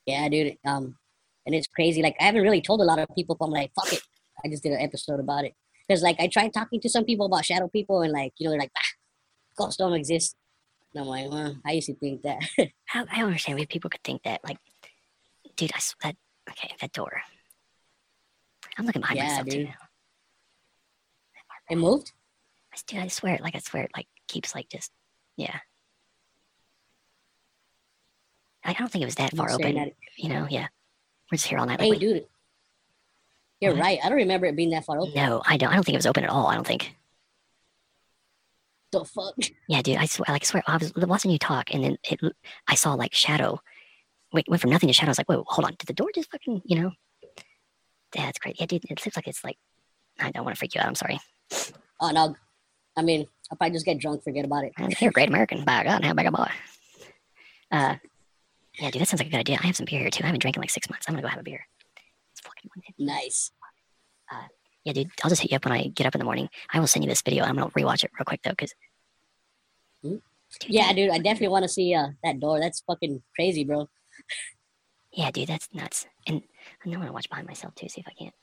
[0.06, 0.58] Yeah, dude.
[0.66, 0.98] Um,
[1.46, 2.02] and it's crazy.
[2.02, 3.36] Like I haven't really told a lot of people.
[3.36, 4.02] But I'm like, fuck it.
[4.44, 5.54] I just did an episode about it
[5.88, 8.52] because like I tried talking to some people about shadow people, and like you know
[8.52, 8.92] they're like, ah,
[9.58, 10.36] ghosts don't exist.
[10.94, 12.42] And I'm like, well, I used to think that.
[12.86, 14.42] How I don't understand why people could think that.
[14.44, 14.58] Like,
[15.56, 16.16] dude, I that
[16.50, 17.22] okay that door.
[18.78, 19.68] I'm looking behind Yeah, myself too dude.
[19.68, 19.74] now.
[21.70, 22.12] it moved.
[22.74, 24.92] I Dude, I swear, like I swear, it like keeps like just
[25.38, 25.60] yeah.
[28.64, 29.92] I I don't think it was that I'm far open.
[30.18, 30.68] You know, yeah.
[31.32, 31.80] We're just here all night.
[31.82, 32.26] Hey, wait, dude.
[33.62, 33.82] You're What?
[33.82, 34.00] right.
[34.04, 35.14] I don't remember it being that far open.
[35.16, 35.70] no, I don't.
[35.72, 36.48] I don't think it was open at all.
[36.48, 36.96] I don't think.
[38.92, 39.34] The fuck?
[39.68, 39.98] Yeah, dude.
[39.98, 40.26] I swear.
[40.30, 40.64] Like, I swear.
[40.68, 42.20] I was watching you talk, and then it.
[42.68, 43.60] I saw like shadow.
[44.34, 45.10] Went, went from nothing to shadow.
[45.10, 45.76] I was like, whoa, hold on.
[45.80, 46.62] Did the door just fucking?
[46.66, 46.92] You know?
[48.16, 48.60] Yeah, it's great.
[48.60, 48.84] Yeah, dude.
[48.90, 49.58] It seems like it's like.
[50.20, 50.88] I don't want to freak you out.
[50.88, 51.20] I'm sorry.
[52.00, 52.36] Oh no.
[52.98, 54.72] I mean, I'll probably just get drunk, forget about it.
[55.02, 55.66] You're a great American.
[55.66, 56.48] By God, how big a boy.
[57.72, 57.96] Uh,
[58.80, 59.02] yeah, dude.
[59.02, 59.58] That sounds like a good idea.
[59.62, 60.24] I have some beer here too.
[60.24, 61.06] I haven't drank in like six months.
[61.10, 61.66] I'm gonna go have a beer.
[62.66, 63.24] It's fucking wonderful.
[63.26, 63.52] Nice.
[64.84, 65.10] Yeah, dude.
[65.24, 66.48] I'll just hit you up when I get up in the morning.
[66.72, 67.44] I will send you this video.
[67.44, 68.74] I'm gonna rewatch it real quick though, because.
[70.04, 70.16] Hmm?
[70.68, 71.10] Yeah, dude.
[71.10, 72.60] I definitely want to see uh, that door.
[72.60, 73.90] That's fucking crazy, bro.
[75.12, 76.06] Yeah, dude, that's nuts.
[76.28, 76.44] And
[76.86, 78.34] I am gonna watch behind myself too, see if I can't.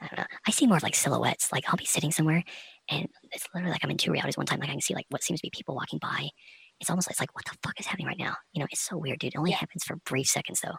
[0.00, 0.26] I don't know.
[0.46, 1.50] I see more of like silhouettes.
[1.52, 2.42] Like I'll be sitting somewhere
[2.90, 4.58] and it's literally like I'm in two realities one time.
[4.60, 6.28] Like I can see like what seems to be people walking by.
[6.80, 8.34] It's almost like it's like, what the fuck is happening right now?
[8.52, 9.34] You know, it's so weird, dude.
[9.34, 9.58] It only Yeah.
[9.58, 10.74] happens for brief seconds though.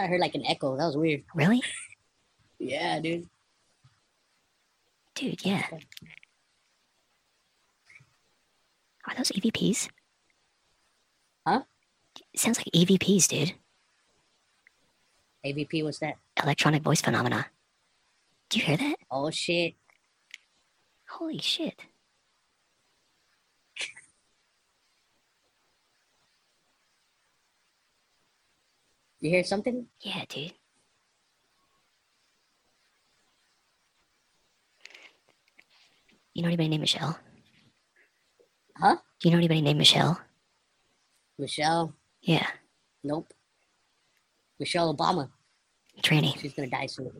[0.00, 0.76] I heard like an echo.
[0.76, 1.24] That was weird.
[1.34, 1.62] Really?
[2.58, 3.28] Yeah, dude.
[5.14, 5.64] Dude, yeah.
[9.06, 9.88] Are those EVPs?
[11.46, 11.62] Huh?
[12.36, 13.54] sounds like EVPs, dude.
[15.44, 16.16] AVP, what's that?
[16.42, 17.46] Electronic voice phenomena.
[18.50, 18.96] Do you hear that?
[19.10, 19.74] Oh shit.
[21.08, 21.74] Holy shit.
[29.20, 29.86] You hear something?
[30.00, 30.52] Yeah, dude.
[36.34, 37.18] You know anybody named Michelle?
[38.76, 38.96] Huh?
[39.20, 40.20] Do you know anybody named Michelle?
[41.38, 41.94] Michelle?
[42.22, 42.46] Yeah,
[43.02, 43.32] Nope.
[44.58, 45.30] Michelle Obama.
[46.02, 46.38] tranny.
[46.38, 47.10] She's gonna die soon.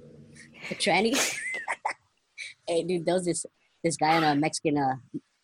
[0.71, 1.17] A tranny?
[2.67, 3.47] hey, dude, there was this
[3.83, 4.97] this guy on a Mexican, uh,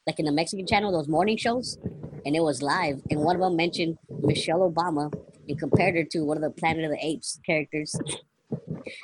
[0.07, 1.79] like in the Mexican channel, those morning shows,
[2.27, 5.11] and it was live, and one of them mentioned Michelle Obama
[5.49, 7.95] and compared her to one of the Planet of the Apes characters,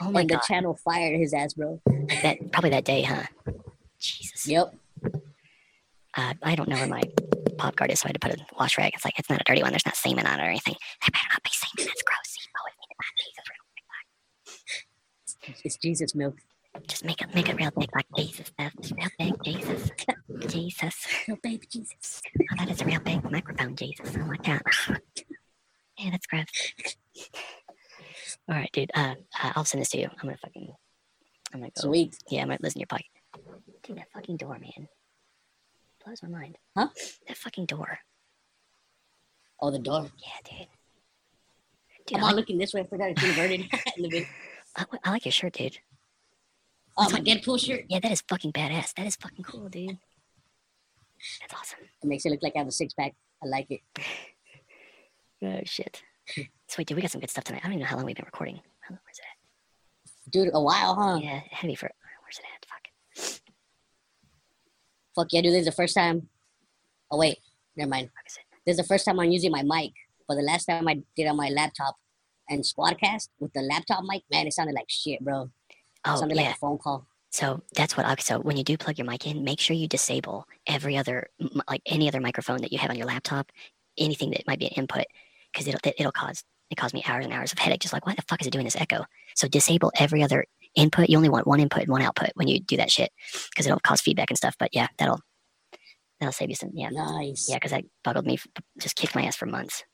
[0.01, 1.81] Oh my and the channel fired his ass, bro.
[2.23, 3.25] That probably that day, huh?
[3.99, 4.47] Jesus.
[4.47, 4.75] Yep.
[6.17, 7.03] Uh, I don't know where my
[7.59, 8.93] pop guard is, so I had to put a wash rag.
[8.95, 9.73] It's like it's not a dirty one.
[9.73, 10.75] There's not semen on it or anything.
[11.01, 11.89] There better not be semen.
[11.89, 12.27] That's gross.
[12.27, 13.15] See, oh, it made it not
[15.47, 15.63] Jesus.
[15.65, 16.37] It's Jesus milk.
[16.87, 18.51] Just make it make it real big, like Jesus.
[18.59, 19.91] That's real big, Jesus.
[20.49, 21.07] Jesus.
[21.31, 22.23] Oh, baby Jesus.
[22.39, 24.15] Oh, that is a real big microphone, Jesus.
[24.17, 24.63] Oh my god.
[26.03, 26.47] Yeah, that's gross.
[28.49, 28.91] All right, dude.
[28.95, 30.09] Uh, uh, I'll send this to you.
[30.11, 30.75] I'm gonna fucking.
[31.55, 31.89] I'm gonna go.
[31.89, 32.17] Sweet.
[32.29, 33.63] Yeah, I'm gonna listen to your podcast.
[33.85, 34.89] Dude, that fucking door, man.
[36.05, 36.59] Blows my mind.
[36.77, 36.89] Huh?
[37.29, 38.01] That fucking door.
[39.61, 40.11] Oh, the door.
[40.19, 40.69] Yeah, dude.
[42.07, 42.81] Dude, I'm I like, looking this way.
[42.81, 43.61] I forgot it's inverted.
[43.97, 44.29] in the video.
[44.77, 45.79] I, I like your shirt, dude.
[46.99, 47.85] Oh, my Deadpool shirt.
[47.89, 48.95] Yeah, that is fucking badass.
[48.95, 49.99] That is fucking cool, dude.
[51.41, 51.79] That's awesome.
[52.03, 53.15] It makes it look like I have a six pack.
[53.43, 53.81] I like it.
[55.43, 56.03] Oh shit.
[56.69, 57.61] Sweet, dude, we got some good stuff tonight.
[57.63, 58.61] I don't even know how long we've been recording.
[58.89, 61.17] Where's it Dude, a while, huh?
[61.17, 61.23] at?
[61.23, 61.91] Yeah, heavy for.
[62.23, 62.67] Where's it at?
[62.67, 62.89] Fuck.
[63.17, 63.41] It.
[65.15, 65.53] Fuck yeah, dude.
[65.53, 66.29] This is the first time.
[67.11, 67.39] Oh wait,
[67.77, 68.11] never mind.
[68.15, 68.45] Fuck is it?
[68.65, 69.93] This is the first time I'm using my mic.
[70.29, 71.97] But the last time I did on my laptop
[72.49, 75.51] and Squadcast with the laptop mic, man, it sounded like shit, bro.
[76.07, 76.45] Oh sounded yeah.
[76.45, 77.07] like a phone call.
[77.31, 78.15] So that's what I.
[78.21, 81.29] So when you do plug your mic in, make sure you disable every other,
[81.69, 83.51] like any other microphone that you have on your laptop,
[83.99, 85.07] anything that might be an input,
[85.53, 87.81] because it'll it- it'll cause it caused me hours and hours of headache.
[87.81, 89.05] Just like why the fuck is it doing this echo?
[89.37, 91.11] So disable every other input.
[91.11, 93.11] You only want one input and one output when you do that shit,
[93.51, 94.55] because it'll cause feedback and stuff.
[94.59, 95.21] But yeah, that'll
[96.19, 96.71] that'll save you some.
[96.73, 97.47] Yeah, Nice.
[97.49, 98.39] yeah, because that buggled me,
[98.81, 99.85] just kicked my ass for months.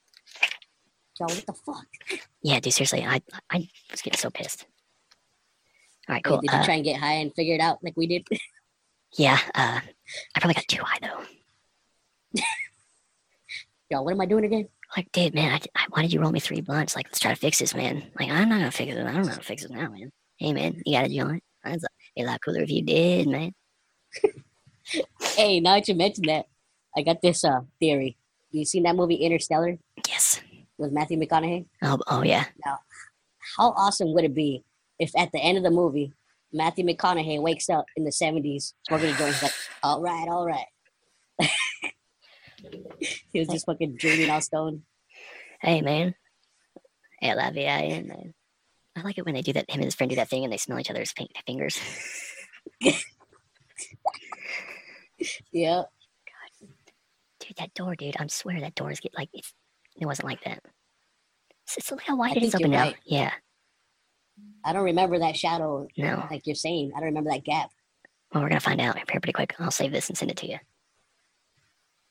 [1.18, 1.86] Yo, what the fuck?
[2.42, 4.64] Yeah, dude, seriously, I I was getting so pissed.
[6.08, 6.40] All right, cool.
[6.40, 8.24] did you Uh, try and get high and figure it out like we did?
[9.18, 9.80] yeah, uh,
[10.36, 12.40] I probably got too high though.
[13.90, 14.68] Yo, what am I doing again?
[14.96, 16.96] Like, dude, man, I, I, why did you roll me three blunts?
[16.96, 18.10] Like, let's try to fix this, man.
[18.18, 18.98] Like, I'm not gonna fix it.
[19.00, 20.10] I don't know how to fix it now, man.
[20.36, 21.42] Hey, man, you got a joint?
[21.64, 23.52] That's a, a lot cooler if you did, man.
[25.36, 26.46] Hey, now that you mentioned that,
[26.96, 28.16] I got this uh theory.
[28.50, 29.76] You seen that movie Interstellar
[30.08, 30.40] Yes.
[30.78, 31.66] with Matthew McConaughey?
[31.82, 32.46] Oh, oh yeah.
[32.64, 34.64] How awesome would it be
[34.98, 36.14] if at the end of the movie,
[36.54, 40.46] Matthew McConaughey wakes up in the 70s, smoking a joint, he's like, all right, all
[40.46, 40.66] right.
[43.32, 44.82] he was just fucking dreaming all stone.
[45.60, 46.14] Hey, man.
[47.22, 48.34] L I V I N, man.
[48.96, 49.68] I like it when they do that.
[49.70, 51.78] Him and his friend do that thing, and they smell each other's fin- fingers.
[55.52, 55.82] Yeah.
[57.40, 58.16] Dude, that door, dude.
[58.18, 59.52] I'm swear that door is get like it's.
[60.00, 60.60] It wasn't like that.
[61.64, 62.82] It's, it's look how I wide it is open now.
[62.82, 62.96] right.
[63.04, 63.32] Yeah.
[64.64, 66.24] I don't remember that shadow No.
[66.30, 66.92] like you're saying.
[66.94, 67.70] I don't remember that gap.
[68.32, 69.54] Well, we're gonna find out here pretty quick.
[69.58, 70.58] I'll save this and send it to you.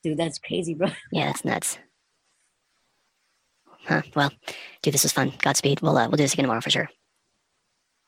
[0.04, 0.89] Dude, that's crazy, bro.
[1.12, 1.78] Yeah, that's nuts.
[3.86, 4.02] Huh.
[4.16, 4.32] Well,
[4.82, 5.34] dude, this was fun.
[5.39, 5.82] Godspeed.
[5.82, 6.89] We'll uh, we'll do this again tomorrow for sure.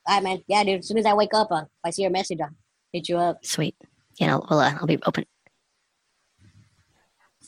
[0.08, 0.44] All right, man.
[0.48, 0.80] Yeah, dude.
[0.80, 2.50] As soon as I wake up, uh, if I see your message, I'll
[2.92, 3.46] hit you up.
[3.46, 3.76] Sweet.
[4.20, 5.26] Yeah, I'll we'll, uh, I'll be open.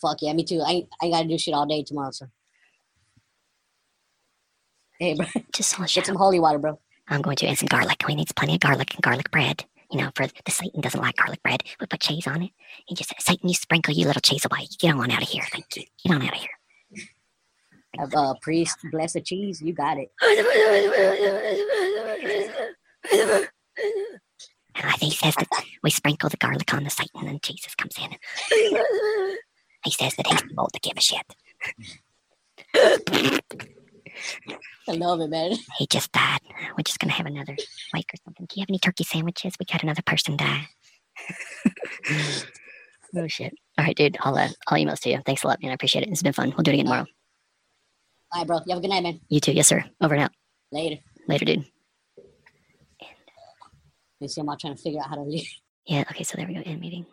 [0.02, 0.62] Fuck yeah, me too.
[0.66, 2.28] I I gotta do shit all day tomorrow, so.
[5.00, 5.26] Hey, bro.
[5.54, 6.80] Just Get some holy water, bro.
[7.08, 8.04] I'm going to and some garlic.
[8.08, 9.66] We need plenty of garlic and garlic bread.
[9.92, 11.64] You know, for the Satan doesn't like garlic bread.
[11.80, 12.52] We put cheese on it.
[12.86, 14.68] He just said, Satan, you sprinkle you little cheese away.
[14.80, 15.44] Get on out of here.
[15.52, 15.84] Thank you.
[16.04, 16.50] Get on out of here.
[18.00, 19.62] Uh, priest bless the cheese.
[19.62, 20.10] You got it.
[24.74, 25.48] And I think he says that
[25.84, 28.16] we sprinkle the garlic on the Satan and Jesus comes in.
[29.84, 31.26] He says that he's bold to give a shit.
[34.88, 35.52] I love it, man.
[35.78, 36.40] He just died.
[36.78, 37.56] We're just gonna have another
[37.94, 38.46] wake or something.
[38.48, 39.56] Do you have any turkey sandwiches?
[39.60, 40.68] We got another person die.
[43.16, 43.54] oh shit.
[43.78, 44.18] All right, dude.
[44.22, 45.22] I'll uh, I'll email this to you.
[45.26, 45.72] Thanks a lot, man.
[45.72, 46.10] I appreciate it.
[46.10, 46.50] It's been fun.
[46.50, 47.06] We'll do it again tomorrow.
[48.34, 48.58] All right, bro.
[48.66, 49.20] You have a good night, man.
[49.30, 49.54] You too.
[49.54, 49.84] Yes, sir.
[50.02, 50.32] Over and out.
[50.72, 51.02] Later.
[51.28, 51.66] Later, dude.
[54.20, 55.50] You see, I'm all trying to figure out how to leave.
[55.86, 56.04] Yeah.
[56.12, 56.24] Okay.
[56.24, 56.62] So there we go.
[56.64, 57.06] End meeting.